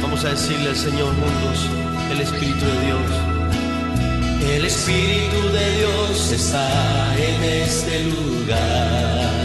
Vamos 0.02 0.26
a 0.26 0.30
decirle 0.32 0.70
al 0.72 0.76
Señor 0.76 1.08
juntos, 1.16 1.70
el 2.12 2.20
Espíritu 2.20 2.66
de 2.66 2.80
Dios. 2.88 3.12
El 4.54 4.66
Espíritu 4.66 5.40
de 5.54 5.78
Dios 5.78 6.32
está 6.32 7.16
en 7.18 7.44
este 7.64 8.04
lugar. 8.04 9.45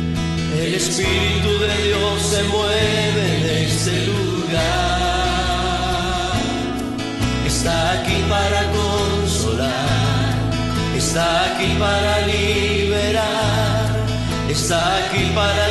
El 0.61 0.75
Espíritu 0.75 1.57
de 1.57 1.75
Dios 1.87 2.21
se 2.21 2.43
mueve 2.43 3.23
en 3.35 3.45
este 3.65 4.05
lugar. 4.05 4.61
Está 7.47 7.93
aquí 7.93 8.23
para 8.29 8.61
consolar. 8.71 10.35
Está 10.95 11.45
aquí 11.45 11.75
para 11.79 12.27
liberar. 12.27 14.05
Está 14.49 14.97
aquí 14.97 15.31
para 15.33 15.70